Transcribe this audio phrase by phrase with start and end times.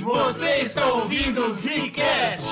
[0.00, 2.46] Você está ouvindo o Zcast.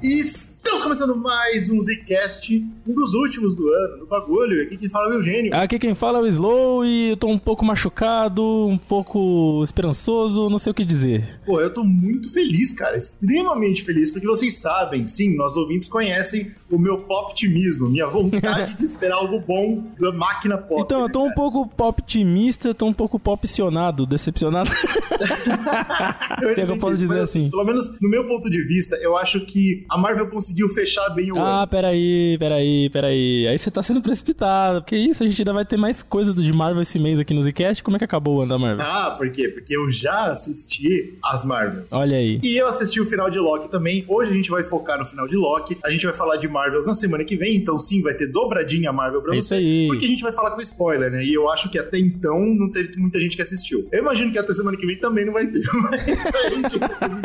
[0.00, 4.62] Estamos começando mais um Zcast, um dos últimos do ano, do bagulho.
[4.62, 5.54] Aqui quem fala é o Eugênio.
[5.54, 10.48] Aqui quem fala é o Slow e eu tô um pouco machucado, um pouco esperançoso,
[10.48, 11.40] não sei o que dizer.
[11.44, 16.52] Pô, eu tô muito feliz, cara, extremamente feliz, porque vocês sabem, sim, nós ouvintes conhecem
[16.70, 20.82] o meu optimismo, minha vontade de esperar algo bom da máquina pop.
[20.82, 24.70] Então, eu tô um pouco poptimista, tô um pouco popcionado, decepcionado.
[26.42, 27.50] Eu Se é que eu posso dizer mas, assim.
[27.50, 31.32] Pelo menos no meu ponto de vista, eu acho que a Marvel conseguiu fechar bem
[31.32, 31.68] o Ah, ano.
[31.68, 33.46] peraí, peraí, peraí.
[33.48, 34.80] Aí você tá sendo precipitado.
[34.82, 37.42] Porque isso, a gente ainda vai ter mais coisa de Marvel esse mês aqui no
[37.42, 37.82] Zcast.
[37.82, 38.84] Como é que acabou o ano da Marvel?
[38.86, 39.48] Ah, por quê?
[39.48, 41.86] Porque eu já assisti as Marvels.
[41.90, 42.40] Olha aí.
[42.42, 44.04] E eu assisti o final de Loki também.
[44.08, 45.76] Hoje a gente vai focar no final de Loki.
[45.84, 47.56] A gente vai falar de Marvels na semana que vem.
[47.56, 49.40] Então, sim, vai ter dobradinha Marvel pra É você.
[49.40, 49.86] isso aí.
[49.88, 51.24] Porque a gente vai falar com spoiler, né?
[51.24, 53.88] E eu acho que até então não teve muita gente que assistiu.
[53.92, 55.62] Eu imagino que até semana que vem também não vai ter.
[55.90, 56.74] Mas a gente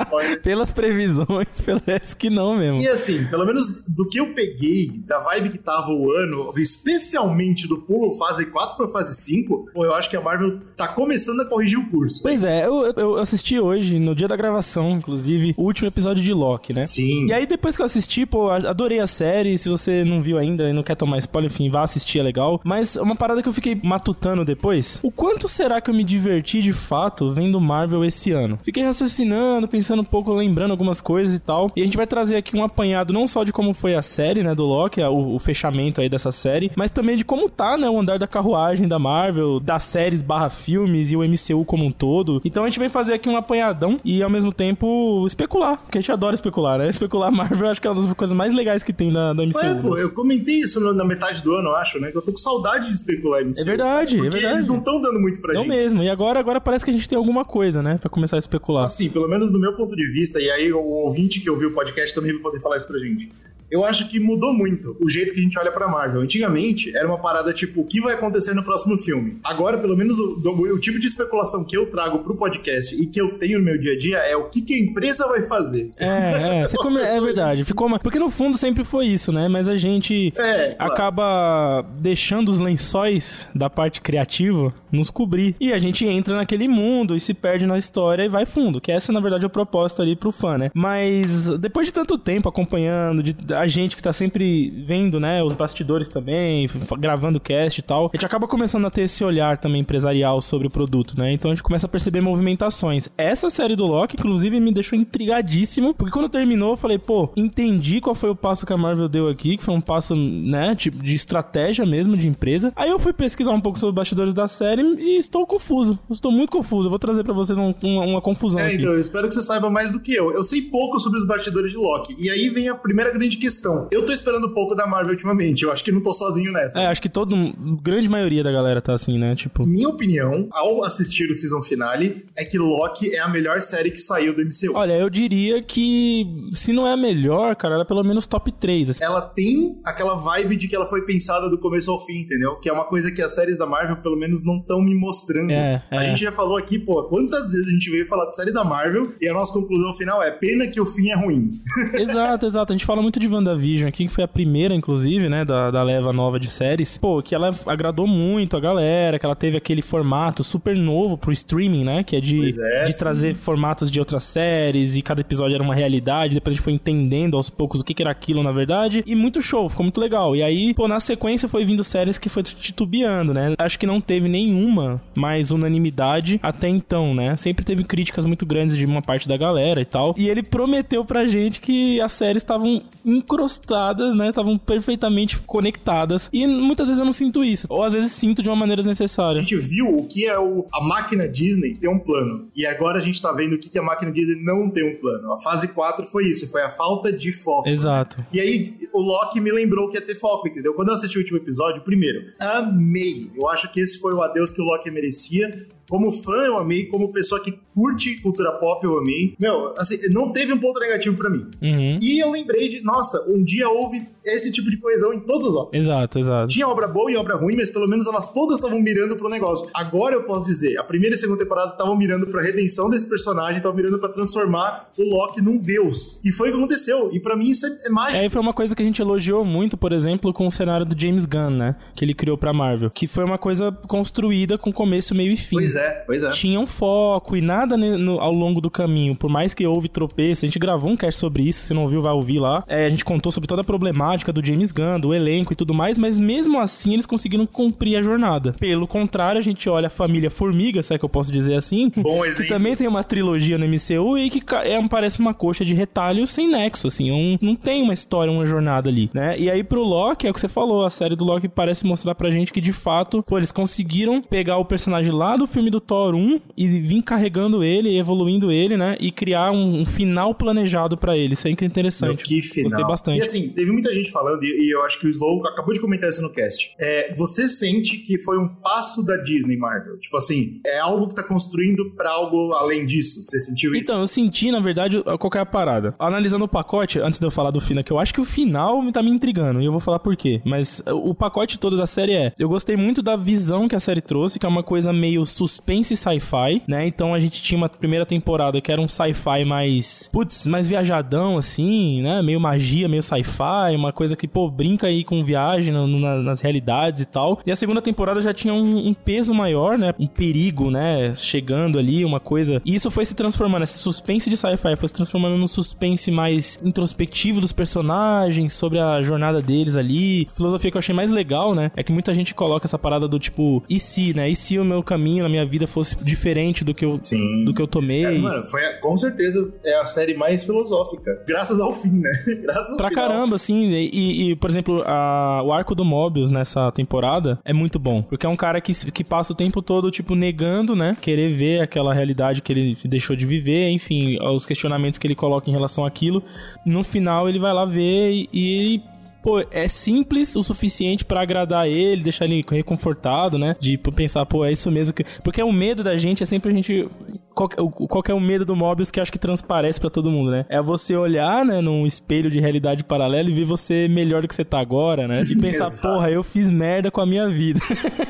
[0.04, 0.42] spoiler.
[0.42, 1.48] Pelas previsões,
[1.86, 2.80] parece que não mesmo.
[2.80, 7.68] E assim, pelo menos do que eu peguei, da vibe que tava o ano, especialmente
[7.68, 11.40] do pulo fase 4 pra fase 5, pô, eu acho que a Marvel tá começando
[11.42, 12.22] a corrigir o curso.
[12.22, 16.34] Pois é, eu, eu assisti hoje, no dia da gravação, inclusive, o último episódio de
[16.34, 16.82] Loki, né?
[16.84, 17.28] Sim.
[17.28, 19.23] E aí, depois que eu assisti, pô, adorei a série.
[19.58, 22.60] Se você não viu ainda e não quer tomar spoiler, enfim, vá assistir, é legal.
[22.64, 26.62] Mas uma parada que eu fiquei matutando depois: o quanto será que eu me diverti
[26.62, 28.60] de fato vendo Marvel esse ano?
[28.64, 31.72] Fiquei raciocinando, pensando um pouco, lembrando algumas coisas e tal.
[31.76, 34.44] E a gente vai trazer aqui um apanhado não só de como foi a série,
[34.44, 37.90] né, do Loki, o, o fechamento aí dessa série, mas também de como tá, né,
[37.90, 41.92] o andar da carruagem da Marvel, das séries barra filmes e o MCU como um
[41.92, 42.42] todo.
[42.44, 46.02] Então a gente vai fazer aqui um apanhadão e ao mesmo tempo especular, porque a
[46.02, 46.90] gente adora especular, né?
[46.94, 49.58] Especular Marvel acho que é uma das coisas mais legais que tem da, da MCU.
[49.58, 49.82] Ué, né?
[49.82, 52.12] pô, eu comentei isso na metade do ano, eu acho, né?
[52.12, 53.62] Que eu tô com saudade de especular MCU.
[53.62, 54.46] É verdade, é verdade.
[54.46, 55.70] eles não estão dando muito pra Não gente.
[55.72, 56.04] mesmo.
[56.04, 57.98] E agora, agora parece que a gente tem alguma coisa, né?
[57.98, 58.86] Pra começar a especular.
[58.86, 61.74] Assim, pelo menos do meu ponto de vista, e aí o ouvinte que ouviu o
[61.74, 63.32] podcast também vai poder falar isso pra gente.
[63.72, 66.22] Eu acho que mudou muito o jeito que a gente olha pra Marvel.
[66.22, 69.38] Antigamente era uma parada tipo, o que vai acontecer no próximo filme?
[69.44, 73.06] Agora, pelo menos, o, do- o tipo de especulação que eu trago pro podcast e
[73.08, 75.44] que eu tenho no meu dia a dia é o que, que a empresa vai
[75.44, 75.92] fazer.
[75.98, 77.64] É, é, come- é verdade.
[77.64, 78.00] Ficou uma...
[78.00, 79.48] Porque no fundo sempre foi isso, né?
[79.48, 80.94] Mas a gente É, claro.
[80.94, 85.56] acaba deixando os lençóis da parte criativa nos cobrir.
[85.60, 88.80] E a gente entra naquele mundo e se perde na história e vai fundo.
[88.80, 90.70] Que essa, na verdade, é o propósito ali pro fã, né?
[90.74, 95.44] Mas depois de tanto tempo acompanhando, de, a gente que tá sempre vendo, né?
[95.44, 96.68] Os bastidores também,
[97.00, 100.68] gravando cast e tal, a gente acaba começando a ter esse olhar também empresarial sobre
[100.68, 101.32] o produto, né?
[101.34, 103.10] Então a gente começa a perceber movimentações.
[103.18, 108.00] Essa série do Loki, inclusive, me deixou intrigadíssimo, porque quando terminou, eu falei, pô, entendi
[108.02, 111.02] qual foi o passo que a Marvel deu aqui, que foi um passo, né, tipo,
[111.04, 112.72] de estratégia mesmo, de empresa.
[112.76, 115.98] Aí eu fui pesquisar um pouco sobre os bastidores da série e estou confuso.
[116.10, 116.88] Estou muito confuso.
[116.88, 118.76] Eu vou trazer pra vocês um- uma, uma confusão É, aqui.
[118.78, 120.32] então, eu espero que você saiba mais do que eu.
[120.34, 122.16] Eu sei pouco sobre os bastidores de Loki.
[122.20, 123.90] E aí vem a primeira grande questão.
[123.92, 125.64] Eu tô esperando pouco da Marvel ultimamente.
[125.64, 126.80] Eu acho que não tô sozinho nessa.
[126.80, 127.36] É, acho que todo,
[127.82, 129.36] grande maioria da galera tá assim, né?
[129.36, 133.92] Tipo, Minha opinião, ao assistir o season finale, é que Loki é a melhor série
[133.92, 134.76] que saiu do MCU.
[134.76, 138.52] olha, eu diria que se não é a melhor, cara, ela é pelo menos top
[138.52, 138.92] 3.
[138.92, 139.04] Assim.
[139.04, 142.56] Ela tem aquela vibe de que ela foi pensada do começo ao fim, entendeu?
[142.56, 145.52] Que é uma coisa que as séries da Marvel, pelo menos, não estão me mostrando.
[145.52, 146.10] É, A é.
[146.10, 149.12] gente já falou aqui, pô, quantas vezes a gente veio falar de série da Marvel
[149.20, 151.52] e a nossa conclusão final é pena que o fim é ruim.
[151.94, 152.72] exato, exato.
[152.72, 155.84] A gente fala muito de WandaVision aqui, que foi a primeira, inclusive, né, da, da
[155.84, 156.98] leva nova de séries.
[156.98, 161.32] Pô, que ela agradou muito a galera, que ela teve aquele formato super novo pro
[161.32, 162.04] streaming, né?
[162.04, 163.00] Que é de, é, de sim.
[163.00, 166.36] trazer formatos de outras séries e cada episódio era uma realidade.
[166.36, 169.04] Depois a gente foi entendendo aos poucos o que, que era aquilo, na verdade.
[169.06, 170.36] E muito show, ficou muito legal.
[170.36, 173.54] E aí, pô, na sequência foi vindo séries que foi titubeando, né?
[173.58, 177.36] Acho que não teve nenhuma mais unanimidade até então, né?
[177.38, 180.16] Sempre teve críticas muito grandes de uma parte da galera e tal.
[180.18, 182.82] E ele prometeu pra gente que as séries estavam
[183.24, 184.30] encrostadas, né?
[184.30, 186.30] Estavam perfeitamente conectadas.
[186.32, 187.66] E muitas vezes eu não sinto isso.
[187.70, 189.42] Ou às vezes sinto de uma maneira A desnecessária.
[189.42, 192.48] gente viu o que é o, a máquina Disney ter um plano.
[192.56, 194.96] E agora a gente tá vendo o que, que a máquina Disney não tem um
[195.00, 195.34] plano.
[195.34, 197.68] A fase 4 foi isso, foi a falta de foco.
[197.68, 198.24] Exato.
[198.32, 200.74] E aí, o Loki me lembrou que ia ter foco, entendeu?
[200.74, 203.32] Quando eu assisti o último episódio, primeiro, amei.
[203.36, 205.68] Eu acho que esse foi o adeus que o Loki merecia.
[205.94, 206.86] Como fã, eu amei.
[206.86, 209.36] Como pessoa que curte cultura pop, eu amei.
[209.40, 211.46] Meu, assim, não teve um ponto negativo para mim.
[211.62, 212.00] Uhum.
[212.02, 215.56] E eu lembrei de, nossa, um dia houve esse tipo de coesão em todas as
[215.56, 215.82] obras.
[215.82, 216.48] Exato, exato.
[216.48, 219.68] Tinha obra boa e obra ruim, mas pelo menos elas todas estavam mirando pro negócio.
[219.74, 223.58] Agora eu posso dizer, a primeira e segunda temporada estavam mirando pra redenção desse personagem,
[223.58, 226.22] estavam mirando pra transformar o Loki num deus.
[226.24, 227.10] E foi o que aconteceu.
[227.14, 228.18] E pra mim isso é, é mágico.
[228.22, 231.00] Aí foi uma coisa que a gente elogiou muito, por exemplo, com o cenário do
[231.00, 231.76] James Gunn, né?
[231.96, 232.90] Que ele criou pra Marvel.
[232.90, 235.56] Que foi uma coisa construída com começo, meio e fim.
[235.58, 236.30] Pois é, pois é.
[236.32, 239.16] Tinha um foco e nada no- ao longo do caminho.
[239.16, 242.02] Por mais que houve tropeço, a gente gravou um cast sobre isso, se não ouviu,
[242.02, 242.64] vai ouvir lá.
[242.68, 245.74] É, a gente contou sobre toda a problemática do James Gunn, do elenco e tudo
[245.74, 248.54] mais, mas mesmo assim eles conseguiram cumprir a jornada.
[248.60, 251.90] Pelo contrário, a gente olha a família Formiga, se é que eu posso dizer assim.
[251.98, 252.48] Bom Que exemplo.
[252.50, 256.48] também tem uma trilogia no MCU e que é, parece uma coxa de retalho sem
[256.50, 257.12] nexo, assim.
[257.12, 259.38] um- não tem uma história, uma jornada ali, né?
[259.40, 262.16] E aí pro Loki, é o que você falou, a série do Loki parece mostrar
[262.16, 265.80] pra gente que de fato, pô, eles conseguiram pegar o personagem lá do filme do
[265.82, 268.96] Thor 1 e vir carregando ele, evoluindo ele, né?
[269.00, 271.34] E criar um, um final planejado pra ele.
[271.34, 272.24] Isso é Meu, interessante.
[272.24, 272.70] que final.
[272.70, 273.20] Gostei bastante.
[273.20, 276.10] E assim, teve muita gente falando, e, eu acho que o Slow acabou de comentar
[276.10, 276.74] isso no cast.
[276.80, 280.00] É, você sente que foi um passo da Disney, Marvel?
[280.00, 283.24] Tipo assim, é algo que tá construindo pra algo além disso?
[283.24, 283.84] Você sentiu isso?
[283.84, 285.96] Então, eu senti, na verdade, qual é a parada.
[286.00, 288.82] Analisando o pacote, antes de eu falar do final, que eu acho que o final
[288.82, 290.42] me tá me intrigando, e eu vou falar por quê.
[290.46, 294.02] Mas o pacote todo da série é, eu gostei muito da visão que a série
[294.02, 296.88] trouxe, que é uma coisa meio suspense sci-fi, né?
[296.88, 301.38] Então a gente tinha uma primeira temporada que era um sci-fi mais, putz, mais viajadão,
[301.38, 302.22] assim, né?
[302.22, 306.42] Meio magia, meio sci-fi, uma coisa que, pô, brinca aí com viagem no- na- nas
[306.42, 307.40] realidades e tal.
[307.46, 309.94] E a segunda temporada já tinha um, um peso maior, né?
[310.00, 311.14] Um perigo, né?
[311.16, 312.62] Chegando ali, uma coisa.
[312.66, 316.60] E isso foi se transformando, esse suspense de sci-fi foi se transformando num suspense mais
[316.64, 320.28] introspectivo dos personagens, sobre a jornada deles ali.
[320.32, 321.72] A filosofia que eu achei mais legal, né?
[321.76, 324.30] É que muita gente coloca essa parada do tipo, e se, né?
[324.30, 327.46] E se o meu caminho na minha vida fosse diferente do que eu, Sim.
[327.46, 328.06] do que eu tomei?
[328.06, 331.22] É, mano, foi a- com certeza é a série mais filosófica.
[331.28, 332.10] Graças ao fim, né?
[332.44, 333.08] Graças ao Pra final.
[333.08, 333.74] caramba, assim.
[333.92, 338.02] E, e- por exemplo, a- o arco do Mobius nessa temporada é muito bom.
[338.04, 340.96] Porque é um cara que, que passa o tempo todo, tipo, negando, né?
[341.02, 345.50] Querer ver aquela realidade que ele deixou de viver, enfim, os questionamentos que ele coloca
[345.50, 346.24] em relação àquilo.
[346.66, 348.30] No final, ele vai lá ver e.
[348.34, 348.93] e
[349.24, 353.56] Pô, é simples o suficiente pra agradar ele, deixar ele reconfortado, né?
[353.60, 355.06] De pensar, pô, é isso mesmo que.
[355.24, 356.88] Porque o medo da gente é sempre a gente.
[357.34, 360.30] Qual, o- qual é o medo do Mobius que acho que transparece pra todo mundo,
[360.30, 360.46] né?
[360.50, 364.36] É você olhar, né, num espelho de realidade paralela e ver você melhor do que
[364.36, 365.24] você tá agora, né?
[365.24, 367.60] E pensar, porra, eu fiz merda com a minha vida.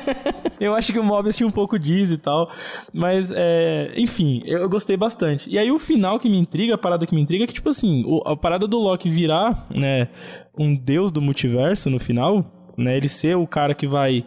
[0.60, 2.50] eu acho que o Mobius tinha um pouco disso e tal.
[2.92, 5.48] Mas, é, enfim, eu, gostei bastante.
[5.48, 7.68] E aí o final que me intriga, a parada que me intriga é que, tipo
[7.70, 10.08] assim, a parada do Loki virar, né,
[10.58, 12.96] um deus do multiverso no final, né?
[12.96, 14.24] Ele ser o cara que vai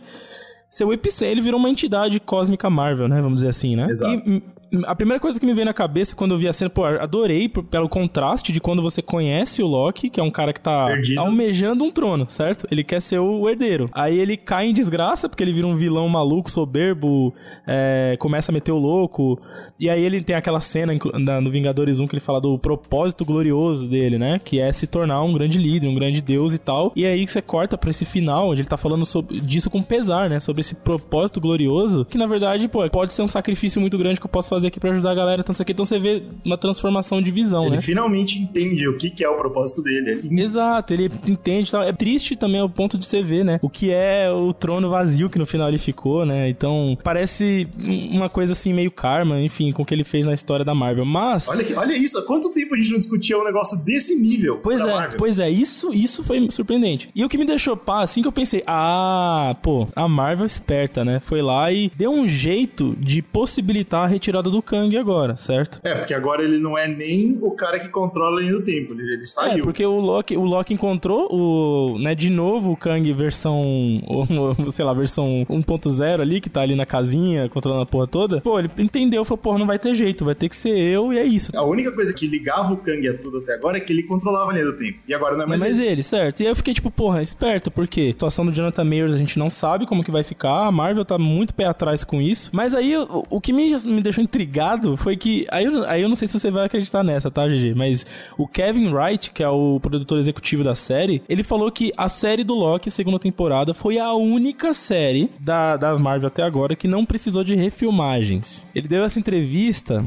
[0.69, 3.21] ser o epicentro, ele virou uma entidade cósmica Marvel, né?
[3.21, 3.85] Vamos dizer assim, né?
[3.89, 4.31] Exato.
[4.31, 4.41] E, hum,
[4.85, 7.47] a primeira coisa que me veio na cabeça quando eu vi a cena, pô, adorei
[7.47, 11.19] pelo contraste de quando você conhece o Loki, que é um cara que tá Perdido.
[11.19, 12.67] almejando um trono, certo?
[12.69, 13.89] Ele quer ser o herdeiro.
[13.93, 17.33] Aí ele cai em desgraça, porque ele vira um vilão maluco, soberbo,
[17.65, 19.39] é, começa a meter o louco.
[19.79, 20.93] E aí ele tem aquela cena
[21.41, 24.39] no Vingadores 1 que ele fala do propósito glorioso dele, né?
[24.43, 26.91] Que é se tornar um grande líder, um grande deus e tal.
[26.95, 30.29] E aí você corta pra esse final, onde ele tá falando sobre, disso com pesar,
[30.29, 30.39] né?
[30.39, 34.25] Sobre esse propósito glorioso, que na verdade, pô, pode ser um sacrifício muito grande que
[34.25, 35.71] eu posso fazer aqui pra ajudar a galera, tanto isso aqui.
[35.71, 37.81] Então você vê uma transformação de visão, Ele né?
[37.81, 40.21] finalmente entende o que, que é o propósito dele.
[40.23, 41.83] Ele- Exato, ele entende e tal.
[41.83, 43.59] É triste também o ponto de você ver, né?
[43.61, 46.49] O que é o trono vazio que no final ele ficou, né?
[46.49, 47.67] Então, parece
[48.11, 51.05] uma coisa assim, meio karma, enfim, com o que ele fez na história da Marvel.
[51.05, 51.47] Mas.
[51.49, 54.59] Olha, que- olha isso, há quanto tempo a gente não discutia um negócio desse nível?
[54.63, 55.17] Pois é, Marvel?
[55.17, 57.09] pois é, isso, isso foi surpreendente.
[57.15, 60.47] E o que me deixou pá, assim que eu pensei, ah, pô, a Marvel é
[60.47, 61.19] esperta, né?
[61.23, 65.79] Foi lá e deu um jeito de possibilitar a retirada do Kang agora, certo?
[65.83, 68.93] É, porque agora ele não é nem o cara que controla a linha do tempo.
[68.93, 69.63] Ele, ele É, saiu.
[69.63, 73.61] porque o Loki, o Loki encontrou o, né, de novo o Kang versão,
[74.07, 78.41] o- sei lá, versão 1.0 ali, que tá ali na casinha, controlando a porra toda.
[78.41, 81.17] Pô, ele entendeu, falou, porra, não vai ter jeito, vai ter que ser eu e
[81.17, 81.51] é isso.
[81.55, 84.51] A única coisa que ligava o Kang a tudo até agora é que ele controlava
[84.51, 84.99] a linha do tempo.
[85.07, 85.87] E agora não é mais Mas, ele.
[85.87, 86.39] ele, certo.
[86.41, 89.37] E aí eu fiquei tipo, porra, esperto, porque a situação do Jonathan Mayers a gente
[89.37, 92.49] não sabe como que vai ficar, a Marvel tá muito pé atrás com isso.
[92.53, 95.47] Mas aí o, o que me, me deixou intrigado foi que.
[95.49, 97.73] Aí, aí eu não sei se você vai acreditar nessa, tá, GG?
[97.75, 98.05] Mas
[98.37, 102.43] o Kevin Wright, que é o produtor executivo da série, ele falou que a série
[102.43, 107.03] do Loki, segunda temporada, foi a única série da, da Marvel até agora que não
[107.03, 108.67] precisou de refilmagens.
[108.75, 110.05] Ele deu essa entrevista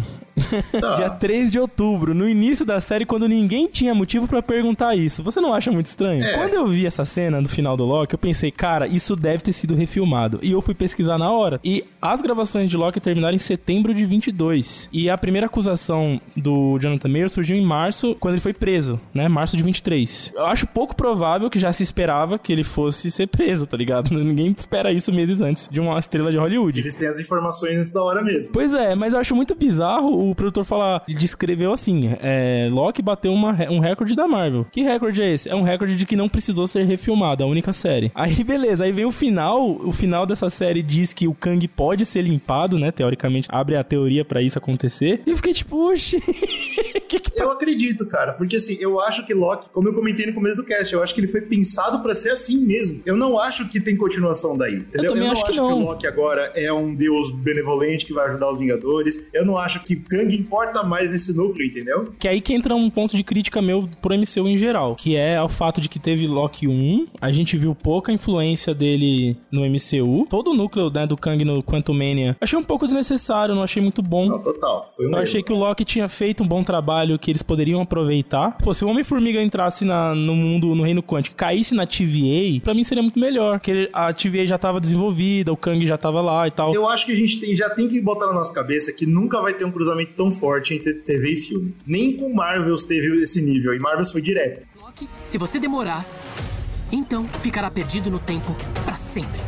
[0.80, 0.96] Tá.
[0.96, 5.22] Dia 3 de outubro, no início da série, quando ninguém tinha motivo para perguntar isso.
[5.22, 6.24] Você não acha muito estranho?
[6.24, 6.34] É.
[6.34, 9.52] Quando eu vi essa cena no final do Loki, eu pensei, cara, isso deve ter
[9.52, 10.38] sido refilmado.
[10.42, 11.60] E eu fui pesquisar na hora.
[11.64, 14.88] E as gravações de Loki terminaram em setembro de 22.
[14.92, 19.28] E a primeira acusação do Jonathan Mayer surgiu em março, quando ele foi preso, né?
[19.28, 20.32] Março de 23.
[20.34, 24.10] Eu acho pouco provável que já se esperava que ele fosse ser preso, tá ligado?
[24.14, 26.80] Ninguém espera isso meses antes de uma estrela de Hollywood.
[26.80, 28.52] Eles têm as informações antes da hora mesmo.
[28.52, 33.32] Pois é, mas eu acho muito bizarro o produtor falar, descreveu assim, é, Loki bateu
[33.32, 34.66] uma, um recorde da Marvel.
[34.70, 35.50] Que recorde é esse?
[35.50, 38.10] É um recorde de que não precisou ser refilmado, a única série.
[38.14, 42.04] Aí beleza, aí vem o final, o final dessa série diz que o Kang pode
[42.04, 45.22] ser limpado, né, teoricamente, abre a teoria para isso acontecer.
[45.26, 46.20] E eu fiquei tipo, oxi,
[47.08, 47.44] que que tá...
[47.44, 50.64] Eu acredito, cara, porque assim, eu acho que Loki, como eu comentei no começo do
[50.64, 53.02] cast, eu acho que ele foi pensado para ser assim mesmo.
[53.04, 55.04] Eu não acho que tem continuação daí, entendeu?
[55.04, 55.68] Eu também eu acho, acho que, não.
[55.68, 59.30] que o Loki agora é um deus benevolente que vai ajudar os Vingadores.
[59.32, 62.12] Eu não acho que Kang importa mais nesse núcleo, entendeu?
[62.18, 65.16] Que é aí que entra um ponto de crítica meu pro MCU em geral, que
[65.16, 69.62] é o fato de que teve Loki 1, a gente viu pouca influência dele no
[69.62, 70.26] MCU.
[70.28, 73.82] Todo o núcleo né, do Kang no Quantum Mania achei um pouco desnecessário, não achei
[73.82, 74.26] muito bom.
[74.26, 74.88] Não, total.
[74.94, 77.80] Foi um eu achei que o Loki tinha feito um bom trabalho que eles poderiam
[77.80, 78.56] aproveitar.
[78.58, 82.74] Pô, se o Homem-Formiga entrasse na, no mundo, no Reino Quântico, caísse na TVA, pra
[82.74, 86.46] mim seria muito melhor, porque a TVA já tava desenvolvida, o Kang já tava lá
[86.46, 86.74] e tal.
[86.74, 89.40] Eu acho que a gente tem, já tem que botar na nossa cabeça que nunca
[89.40, 91.74] vai ter um cruzamento tão forte entre TV e filme.
[91.86, 94.66] Nem com Marvels teve esse nível, e Marvels foi direto.
[95.26, 96.04] Se você demorar,
[96.92, 98.54] então ficará perdido no tempo
[98.84, 99.40] para sempre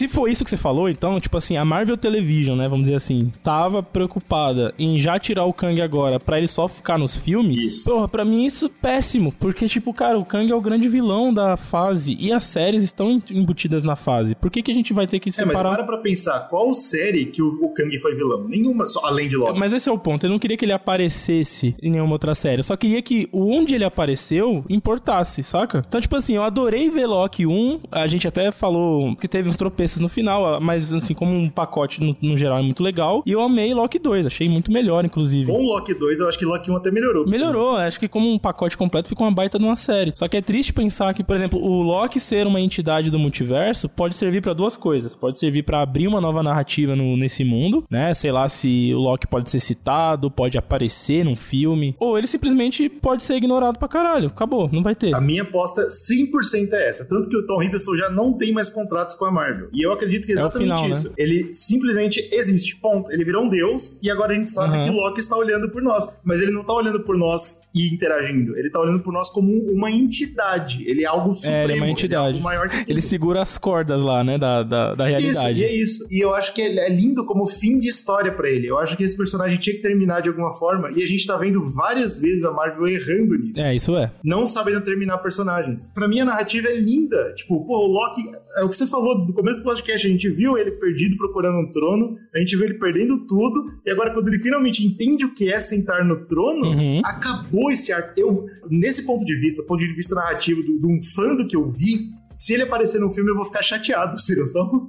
[0.00, 2.96] se for isso que você falou, então, tipo assim, a Marvel Television, né, vamos dizer
[2.96, 7.60] assim, tava preocupada em já tirar o Kang agora pra ele só ficar nos filmes,
[7.60, 7.84] isso.
[7.84, 11.34] porra, pra mim isso é péssimo, porque, tipo, cara, o Kang é o grande vilão
[11.34, 14.34] da fase e as séries estão embutidas na fase.
[14.34, 15.58] Por que que a gente vai ter que separar...
[15.58, 18.48] É, mas para pra pensar, qual série que o, o Kang foi vilão?
[18.48, 19.58] Nenhuma, só, além de Loki.
[19.58, 22.60] Mas esse é o ponto, eu não queria que ele aparecesse em nenhuma outra série,
[22.60, 25.84] eu só queria que onde ele apareceu importasse, saca?
[25.86, 29.56] Então, tipo assim, eu adorei ver Loki 1, a gente até falou que teve uns
[29.56, 33.22] tropeços no final, mas assim, como um pacote no, no, geral é muito legal.
[33.26, 35.50] E eu amei Loki 2, achei muito melhor, inclusive.
[35.50, 37.24] Com Loki 2, eu acho que Loki 1 até melhorou.
[37.28, 40.12] Melhorou, acho que como um pacote completo ficou uma baita de uma série.
[40.14, 43.88] Só que é triste pensar que, por exemplo, o Loki ser uma entidade do multiverso
[43.88, 45.16] pode servir para duas coisas.
[45.16, 48.12] Pode servir para abrir uma nova narrativa no, nesse mundo, né?
[48.14, 52.88] Sei lá se o Loki pode ser citado, pode aparecer num filme, ou ele simplesmente
[52.88, 54.28] pode ser ignorado pra caralho.
[54.28, 55.14] Acabou, não vai ter.
[55.14, 57.04] A minha aposta 100% é essa.
[57.04, 59.68] Tanto que o Tom Hiddleston já não tem mais contratos com a Marvel.
[59.72, 61.08] E eu acredito que é exatamente é final, isso.
[61.08, 61.14] Né?
[61.18, 63.10] Ele simplesmente existe, ponto.
[63.12, 64.84] Ele virou um deus e agora a gente sabe uhum.
[64.84, 66.18] que Loki está olhando por nós.
[66.24, 68.56] Mas ele não está olhando por nós e interagindo.
[68.58, 70.84] Ele está olhando por nós como uma entidade.
[70.86, 71.56] Ele é algo supremo.
[71.56, 72.30] É, ele é uma entidade.
[72.30, 75.52] Ele, é maior ele segura as cordas lá, né, da, da, da realidade.
[75.52, 76.08] Isso, e é isso.
[76.10, 78.66] E eu acho que é lindo como fim de história para ele.
[78.66, 81.36] Eu acho que esse personagem tinha que terminar de alguma forma e a gente tá
[81.36, 83.60] vendo várias vezes a Marvel errando nisso.
[83.60, 84.10] É, isso é.
[84.22, 85.90] Não sabendo terminar personagens.
[85.94, 87.32] Para mim a narrativa é linda.
[87.34, 88.22] Tipo, pô, o Loki,
[88.56, 91.70] é o que você falou no começo do podcast, gente viu ele perdido procurando um
[91.70, 95.50] trono, a gente viu ele perdendo tudo, e agora quando ele finalmente entende o que
[95.50, 97.00] é sentar no trono, uhum.
[97.04, 98.12] acabou esse arco.
[98.16, 101.70] Eu, nesse ponto de vista, ponto de vista narrativo de um fã do que eu
[101.70, 104.88] vi, se ele aparecer no filme, eu vou ficar chateado, você noção?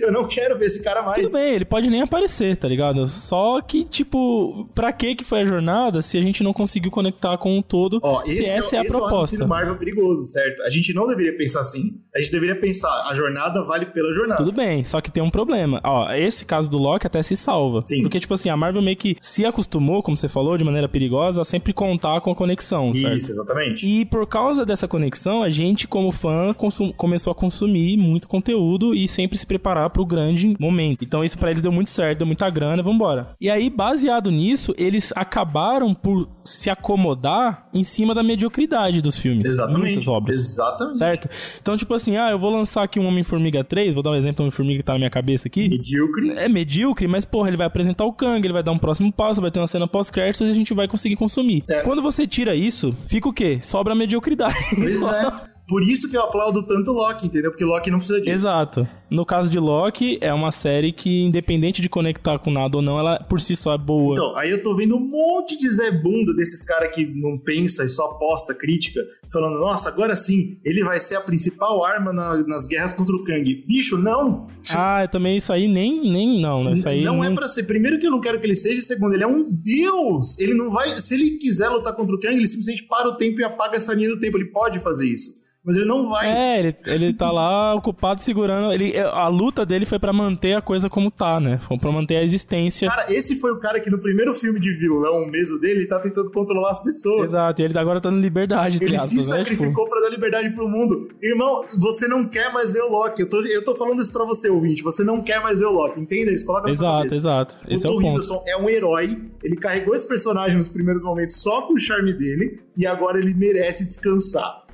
[0.00, 1.20] eu não quero ver esse cara mais.
[1.20, 3.06] Tudo bem, ele pode nem aparecer, tá ligado?
[3.06, 7.36] Só que, tipo, pra que que foi a jornada se a gente não conseguiu conectar
[7.36, 9.42] com o todo, Ó, se essa é, é a esse proposta?
[9.42, 10.62] É o Marvel perigoso, certo?
[10.62, 12.00] A gente não deveria pensar assim.
[12.14, 14.42] A gente deveria pensar, a jornada vale pela jornada.
[14.42, 15.82] Tudo bem, só que tem um problema.
[15.84, 17.82] Ó, esse caso do Loki até se salva.
[17.84, 18.00] Sim.
[18.00, 21.42] Porque, tipo assim, a Marvel meio que se acostumou, como você falou, de maneira perigosa,
[21.42, 23.18] a sempre contar com a conexão, certo?
[23.18, 23.86] Isso, exatamente.
[23.86, 26.54] E por causa dessa conexão, a gente, como fã,
[26.92, 31.04] começou a consumir muito conteúdo e sempre se preparar para o grande momento.
[31.04, 33.34] Então isso para eles deu muito certo, deu muita grana, vambora.
[33.40, 39.48] E aí, baseado nisso, eles acabaram por se acomodar em cima da mediocridade dos filmes.
[39.48, 39.94] Exatamente.
[39.94, 40.36] Muitas obras.
[40.36, 40.98] Exatamente.
[40.98, 41.28] Certo?
[41.60, 44.36] Então, tipo assim, ah, eu vou lançar aqui um Homem-Formiga 3, vou dar um exemplo
[44.36, 45.68] do Homem-Formiga que tá na minha cabeça aqui.
[45.68, 46.30] Medíocre.
[46.30, 49.40] É medíocre, mas, porra, ele vai apresentar o Kang, ele vai dar um próximo passo,
[49.40, 51.64] vai ter uma cena pós-créditos e a gente vai conseguir consumir.
[51.68, 51.80] É.
[51.82, 53.58] Quando você tira isso, fica o quê?
[53.62, 54.54] Sobra a mediocridade.
[54.74, 55.46] Pois é.
[55.68, 57.50] Por isso que eu aplaudo tanto Loki, entendeu?
[57.50, 58.32] Porque Loki não precisa disso.
[58.32, 58.86] Exato.
[59.10, 62.98] No caso de Loki, é uma série que, independente de conectar com nada ou não,
[62.98, 64.14] ela por si só é boa.
[64.14, 67.84] Então, aí eu tô vendo um monte de Zé Bunda desses caras que não pensa
[67.84, 69.00] e só posta crítica,
[69.32, 73.24] falando, nossa, agora sim, ele vai ser a principal arma na, nas guerras contra o
[73.24, 73.64] Kang.
[73.66, 74.46] Bicho, não!
[74.70, 76.72] Ah, também isso aí nem, nem não, né?
[76.72, 77.64] Isso aí não, não é para ser.
[77.64, 80.38] Primeiro que eu não quero que ele seja, segundo, ele é um deus!
[80.38, 80.96] Ele não vai.
[80.98, 83.94] Se ele quiser lutar contra o Kang, ele simplesmente para o tempo e apaga essa
[83.94, 84.36] linha do tempo.
[84.36, 85.44] Ele pode fazer isso.
[85.66, 86.30] Mas ele não vai.
[86.30, 88.72] É, ele, ele tá lá ocupado segurando.
[88.72, 91.58] Ele, a luta dele foi pra manter a coisa como tá, né?
[91.66, 92.88] Foi pra manter a existência.
[92.88, 95.98] Cara, esse foi o cara que no primeiro filme de vilão mesmo dele, ele tá
[95.98, 97.30] tentando controlar as pessoas.
[97.30, 99.38] Exato, e ele agora tá dando liberdade, Ele aspas, se né?
[99.38, 101.08] sacrificou Tipo, pra dar liberdade pro mundo.
[101.20, 103.22] Irmão, você não quer mais ver o Loki.
[103.22, 104.82] Eu tô, eu tô falando isso pra você, ouvinte.
[104.82, 106.00] Você não quer mais ver o Loki.
[106.00, 107.56] Entenda isso, coloca na exato, exato.
[107.68, 108.08] Esse o é o Tom ponto.
[108.10, 109.20] Hiddleston é um herói.
[109.42, 112.60] Ele carregou esse personagem nos primeiros momentos só com o charme dele.
[112.76, 114.65] E agora ele merece descansar.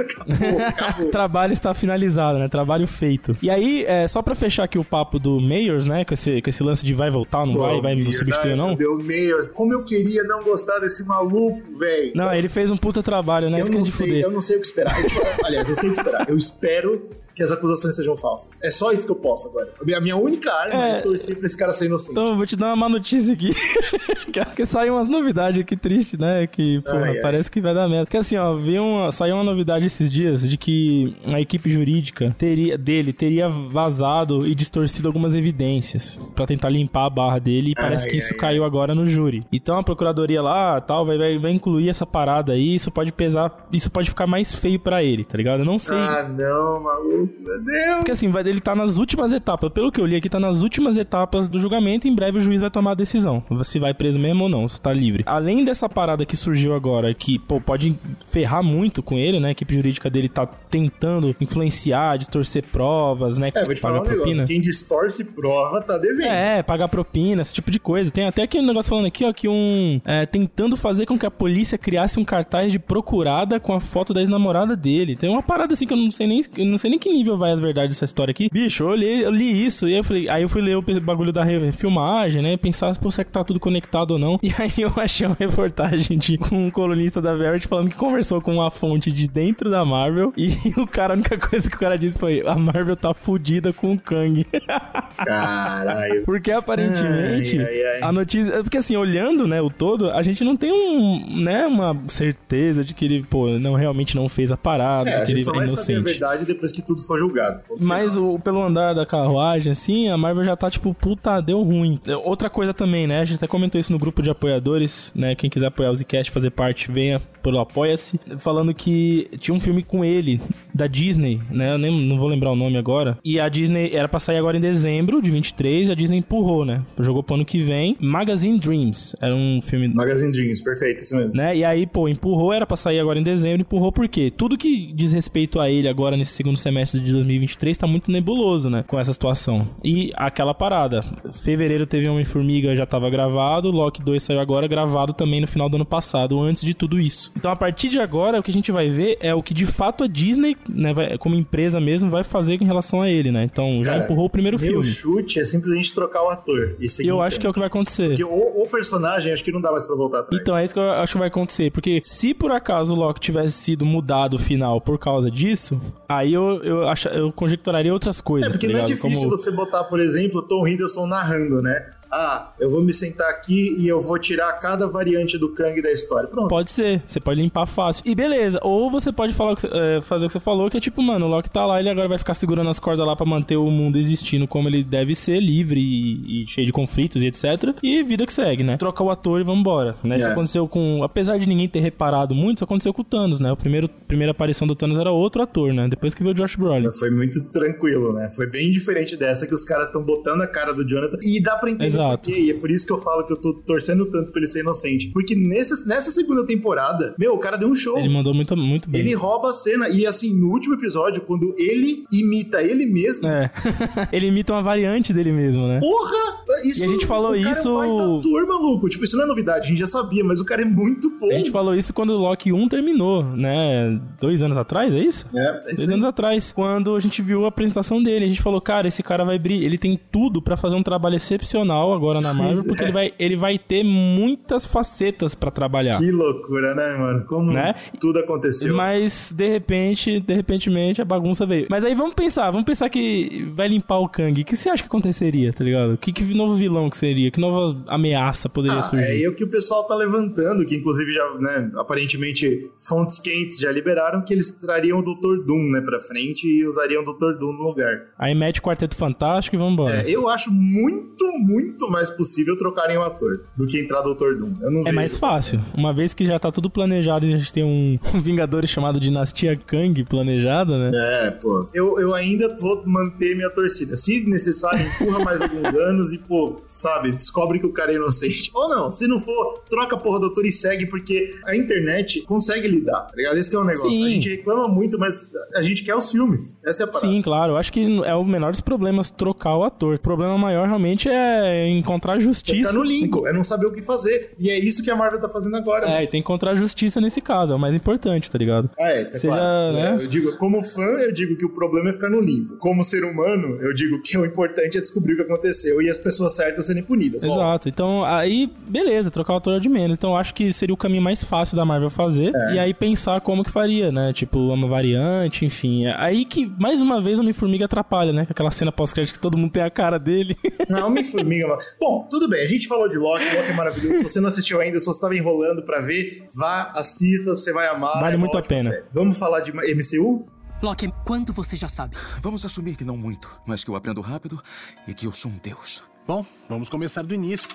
[0.00, 1.06] Acabou, acabou.
[1.06, 2.48] O trabalho está finalizado, né?
[2.48, 3.36] Trabalho feito.
[3.42, 6.04] E aí, é, só pra fechar aqui o papo do Mayors, né?
[6.04, 8.74] Com esse, com esse lance de vai voltar, não vai, vai me substituir ou não.
[8.74, 9.50] Deu Mayor.
[9.54, 12.12] Como eu queria não gostar desse maluco, velho.
[12.14, 13.60] Não, ele fez um puta trabalho, né?
[13.60, 14.98] Eu não, sei, eu não sei o que esperar.
[15.00, 15.08] Eu,
[15.44, 16.28] aliás, eu sei o que esperar.
[16.28, 18.50] Eu espero que as acusações sejam falsas.
[18.62, 19.68] É só isso que eu posso agora.
[19.96, 21.00] A minha- única arma é, É.
[21.00, 22.12] torcer pra esse cara ser inocente.
[22.12, 23.52] Então, eu vou te dar uma má notícia aqui.
[24.32, 26.46] que, que saiu umas novidades aqui triste, né?
[26.46, 27.20] Que, porra, Ai, ai.
[27.22, 28.04] parece que vai dar merda.
[28.06, 32.34] Porque assim, ó, viu uma, saiu uma novidade esses dias de que a equipe jurídica
[32.38, 37.74] teria, dele teria vazado e distorcido algumas evidências pra tentar limpar a barra dele e
[37.74, 39.44] parece Ai, que isso ai, caiu agora no júri.
[39.52, 43.66] Então a procuradoria lá, tal, vai, vai, vai incluir essa parada aí, isso pode pesar,
[43.72, 45.60] isso pode ficar mais feio pra ele, tá ligado?
[45.60, 45.96] Eu não sei.
[45.96, 47.23] Ah, não, maluco.
[47.40, 47.96] Meu Deus.
[47.96, 49.70] Porque assim, vai, ele tá nas últimas etapas.
[49.72, 52.08] Pelo que eu li aqui, tá nas últimas etapas do julgamento.
[52.08, 53.42] Em breve o juiz vai tomar a decisão.
[53.62, 55.22] Se vai preso mesmo ou não, se tá livre.
[55.26, 57.94] Além dessa parada que surgiu agora, que pô, pode
[58.30, 59.48] ferrar muito com ele, né?
[59.48, 63.50] A equipe jurídica dele tá tentando influenciar, distorcer provas, né?
[63.54, 64.46] É, vou te falar um negócio.
[64.46, 66.26] Quem distorce prova tá devendo.
[66.26, 68.10] É, pagar propina, esse tipo de coisa.
[68.10, 70.00] Tem até aquele negócio falando aqui, ó, que um.
[70.04, 74.12] é, tentando fazer com que a polícia criasse um cartaz de procurada com a foto
[74.12, 75.16] da ex-namorada dele.
[75.16, 76.42] Tem uma parada assim que eu não sei nem.
[76.56, 78.48] Eu não sei nem que nível vai as verdades dessa história aqui.
[78.52, 80.28] Bicho, eu, olhei, eu li isso e eu falei.
[80.28, 82.56] Aí eu fui ler o bagulho da filmagem, né?
[82.56, 84.38] Pensar, pô, será que tá tudo conectado ou não?
[84.44, 88.54] E aí eu achei uma reportagem de um colunista da Verity falando que conversou com
[88.54, 90.32] uma fonte de dentro da Marvel.
[90.36, 93.72] E o cara, a única coisa que o cara disse foi: a Marvel tá fudida
[93.72, 94.44] com o Kang.
[95.16, 96.24] Caralho.
[96.24, 98.02] Porque aparentemente Ai, ai, ai.
[98.02, 98.62] a notícia.
[98.62, 102.94] Porque assim, olhando, né, o todo, a gente não tem um, né, uma certeza de
[102.94, 105.52] que ele, pô, não realmente não fez a parada, É, a que ele gente só
[105.54, 106.18] é vai saber a inocente.
[106.18, 107.60] verdade depois que tudo for julgado.
[107.80, 111.98] Mas o, pelo andar da carruagem, assim, a Marvel já tá tipo, puta, deu ruim.
[112.24, 113.20] Outra coisa também, né?
[113.20, 115.34] A gente até comentou isso no grupo de apoiadores, né?
[115.34, 118.18] Quem quiser apoiar o Zcast, fazer parte, venha pelo Apoia-se.
[118.38, 120.40] Falando que tinha um filme com ele,
[120.74, 121.74] da Disney, né?
[121.74, 123.18] Eu nem, não vou lembrar o nome agora.
[123.24, 126.64] E a Disney era pra sair agora em dezembro de 23, e a Disney empurrou,
[126.64, 126.82] né?
[126.98, 127.96] Jogou pro ano que vem.
[128.00, 129.14] Magazine Dreams.
[129.20, 131.34] Era um filme Magazine Dreams, perfeito, isso mesmo.
[131.34, 131.54] né?
[131.56, 134.32] E aí, pô, empurrou, era pra sair agora em dezembro, empurrou por quê?
[134.34, 138.70] Tudo que diz respeito a ele agora nesse segundo semestre de 2023 tá muito nebuloso,
[138.70, 138.82] né?
[138.86, 139.68] Com essa situação.
[139.84, 141.04] E aquela parada.
[141.42, 145.76] Fevereiro teve Homem-Formiga, já tava gravado, Loki 2 saiu agora, gravado também no final do
[145.76, 147.32] ano passado, antes de tudo isso.
[147.36, 149.66] Então, a partir de agora, o que a gente vai ver é o que de
[149.66, 153.44] fato a Disney, né, vai- como empresa mesmo, vai fazer em relação a ele, né?
[153.44, 154.84] Então, já Cara, empurrou o primeiro Meu filme.
[154.84, 156.76] chute é simplesmente trocar o ator.
[156.80, 158.08] E eu acho que é o que vai acontecer.
[158.10, 160.40] Porque o, o personagem, acho que não dá mais pra voltar atrás.
[160.40, 161.70] Então é isso que eu acho que vai acontecer.
[161.70, 166.32] Porque se por acaso o Loki tivesse sido mudado o final por causa disso, aí
[166.32, 168.48] eu, eu, acho, eu conjecturaria outras coisas.
[168.48, 171.60] É, porque tá não é difícil Como- você botar, por exemplo, o Tom Hiddleston narrando,
[171.60, 171.84] né?
[172.10, 175.90] Ah, eu vou me sentar aqui e eu vou tirar cada variante do Kang da
[175.92, 176.28] história.
[176.28, 176.48] Pronto.
[176.48, 178.02] Pode ser, você pode limpar fácil.
[178.06, 181.02] E beleza, ou você pode falar é, fazer o que você falou, que é tipo,
[181.02, 183.56] mano, o Loki tá lá, ele agora vai ficar segurando as cordas lá pra manter
[183.56, 187.74] o mundo existindo como ele deve ser, livre e, e cheio de conflitos e etc.
[187.82, 188.76] E vida que segue, né?
[188.76, 189.96] Troca o ator e vambora.
[190.02, 190.18] Né?
[190.18, 190.32] Isso É.
[190.32, 191.02] aconteceu com.
[191.02, 193.50] Apesar de ninguém ter reparado muito, isso aconteceu com o Thanos, né?
[193.52, 195.88] O primeiro, primeira aparição do Thanos era outro ator, né?
[195.88, 196.90] Depois que veio o Josh Brolin.
[196.92, 198.30] Foi muito tranquilo, né?
[198.34, 201.18] Foi bem diferente dessa que os caras estão botando a cara do Jonathan.
[201.22, 202.03] E dá pra entender Exato.
[202.18, 202.38] Quê.
[202.38, 204.60] E é por isso que eu falo que eu tô torcendo tanto pra ele ser
[204.60, 205.08] inocente.
[205.12, 207.98] Porque nessa, nessa segunda temporada, meu, o cara deu um show.
[207.98, 209.00] Ele mandou muito, muito bem.
[209.00, 209.88] Ele rouba a cena.
[209.88, 213.26] E assim, no último episódio, quando ele imita ele mesmo.
[213.26, 213.50] É.
[214.12, 215.80] ele imita uma variante dele mesmo, né?
[215.80, 216.44] Porra!
[216.64, 218.88] Isso, E a gente falou o cara isso- É um baita ator, maluco.
[218.88, 221.30] Tipo, isso não é novidade, a gente já sabia, mas o cara é muito bom.
[221.30, 224.00] A gente falou isso quando o Loki 1 terminou, né?
[224.20, 225.26] Dois anos atrás, é isso?
[225.34, 225.92] É, é Dois isso aí.
[225.94, 229.24] anos atrás, quando a gente viu a apresentação dele, a gente falou, cara, esse cara
[229.24, 232.86] vai brilhar, ele tem tudo pra fazer um trabalho excepcional agora na Marvel, porque é.
[232.86, 235.98] ele vai, ele vai ter muitas facetas pra trabalhar.
[235.98, 237.24] Que loucura, né, mano?
[237.26, 237.74] Como Né?
[238.00, 238.74] tudo aconteceu.
[238.74, 241.66] Mas, de repente, de repentemente, a bagunça veio.
[241.70, 244.40] Mas aí vamos pensar, vamos pensar que vai limpar o Kang.
[244.40, 245.96] O que você acha que aconteceria, tá ligado?
[245.98, 247.30] Que, que novo vilão que seria?
[247.30, 249.04] Que nova ameaça poderia Ah, surgir?
[249.04, 253.58] é aí o que o pessoal tá levantando, que inclusive já, né, aparentemente fontes quentes
[253.58, 255.44] já liberaram que eles trariam o Dr.
[255.46, 257.38] Doom, né, pra frente e usariam o Dr.
[257.38, 258.02] Doom no lugar.
[258.18, 260.02] Aí mete o Quarteto Fantástico e vambora.
[260.02, 264.36] É, eu acho muito, muito muito mais possível trocarem o ator do que entrar Doutor
[264.36, 264.54] Doom.
[264.62, 265.60] Eu não É vejo mais fácil.
[265.76, 269.00] Uma vez que já tá tudo planejado e a gente tem um, um Vingadores chamado
[269.00, 271.26] Dinastia Kang planejada, né?
[271.26, 271.66] É, pô.
[271.74, 273.96] Eu, eu ainda vou manter minha torcida.
[273.96, 278.50] Se necessário, empurra mais alguns anos e, pô, sabe, descobre que o cara é inocente.
[278.54, 282.22] Ou não, se não for, troca a porra do ator e segue, porque a internet
[282.22, 283.36] consegue lidar, tá ligado?
[283.36, 283.90] Esse é o negócio.
[283.90, 284.06] Sim.
[284.06, 286.58] A gente reclama muito, mas a gente quer os filmes.
[286.64, 287.06] Essa é a parada.
[287.06, 287.52] Sim, claro.
[287.52, 289.96] Eu acho que é o menor dos problemas trocar o ator.
[289.96, 292.56] O problema maior realmente é encontrar É justiça.
[292.56, 294.32] ficar no limbo, é não saber o que fazer.
[294.38, 295.86] E é isso que a Marvel tá fazendo agora.
[295.88, 298.70] É, e tem que encontrar justiça nesse caso, é o mais importante, tá ligado?
[298.78, 299.72] Ah, é, tá Seja, claro.
[299.74, 299.96] né?
[300.00, 302.56] É, Eu digo, como fã, eu digo que o problema é ficar no limbo.
[302.58, 305.98] Como ser humano, eu digo que o importante é descobrir o que aconteceu e as
[305.98, 307.22] pessoas certas serem punidas.
[307.22, 307.68] Exato.
[307.68, 309.96] Então, aí, beleza, trocar o ator é de menos.
[309.96, 312.32] Então, eu acho que seria o caminho mais fácil da Marvel fazer.
[312.34, 312.54] É.
[312.54, 314.12] E aí pensar como que faria, né?
[314.12, 315.86] Tipo, uma variante, enfim.
[315.86, 318.26] É Aí que, mais uma vez, o Homem-Formiga atrapalha, né?
[318.26, 320.36] Com aquela cena pós-crédito que todo mundo tem a cara dele.
[320.72, 321.53] Ah, Homem-Formiga.
[321.80, 322.42] Bom, tudo bem.
[322.42, 323.24] A gente falou de Loki.
[323.24, 323.96] Loki é maravilhoso.
[323.98, 327.32] Se você não assistiu ainda, se você tava enrolando pra ver, vá, assista.
[327.32, 328.00] Você vai amar.
[328.00, 328.70] Vale é muito a pena.
[328.70, 328.84] série.
[328.92, 330.26] Vamos falar de MCU?
[330.62, 331.96] Loki, quanto você já sabe?
[332.20, 334.40] Vamos assumir que não muito, mas que eu aprendo rápido
[334.88, 335.82] e que eu sou um deus.
[336.06, 337.48] Bom, vamos começar do início.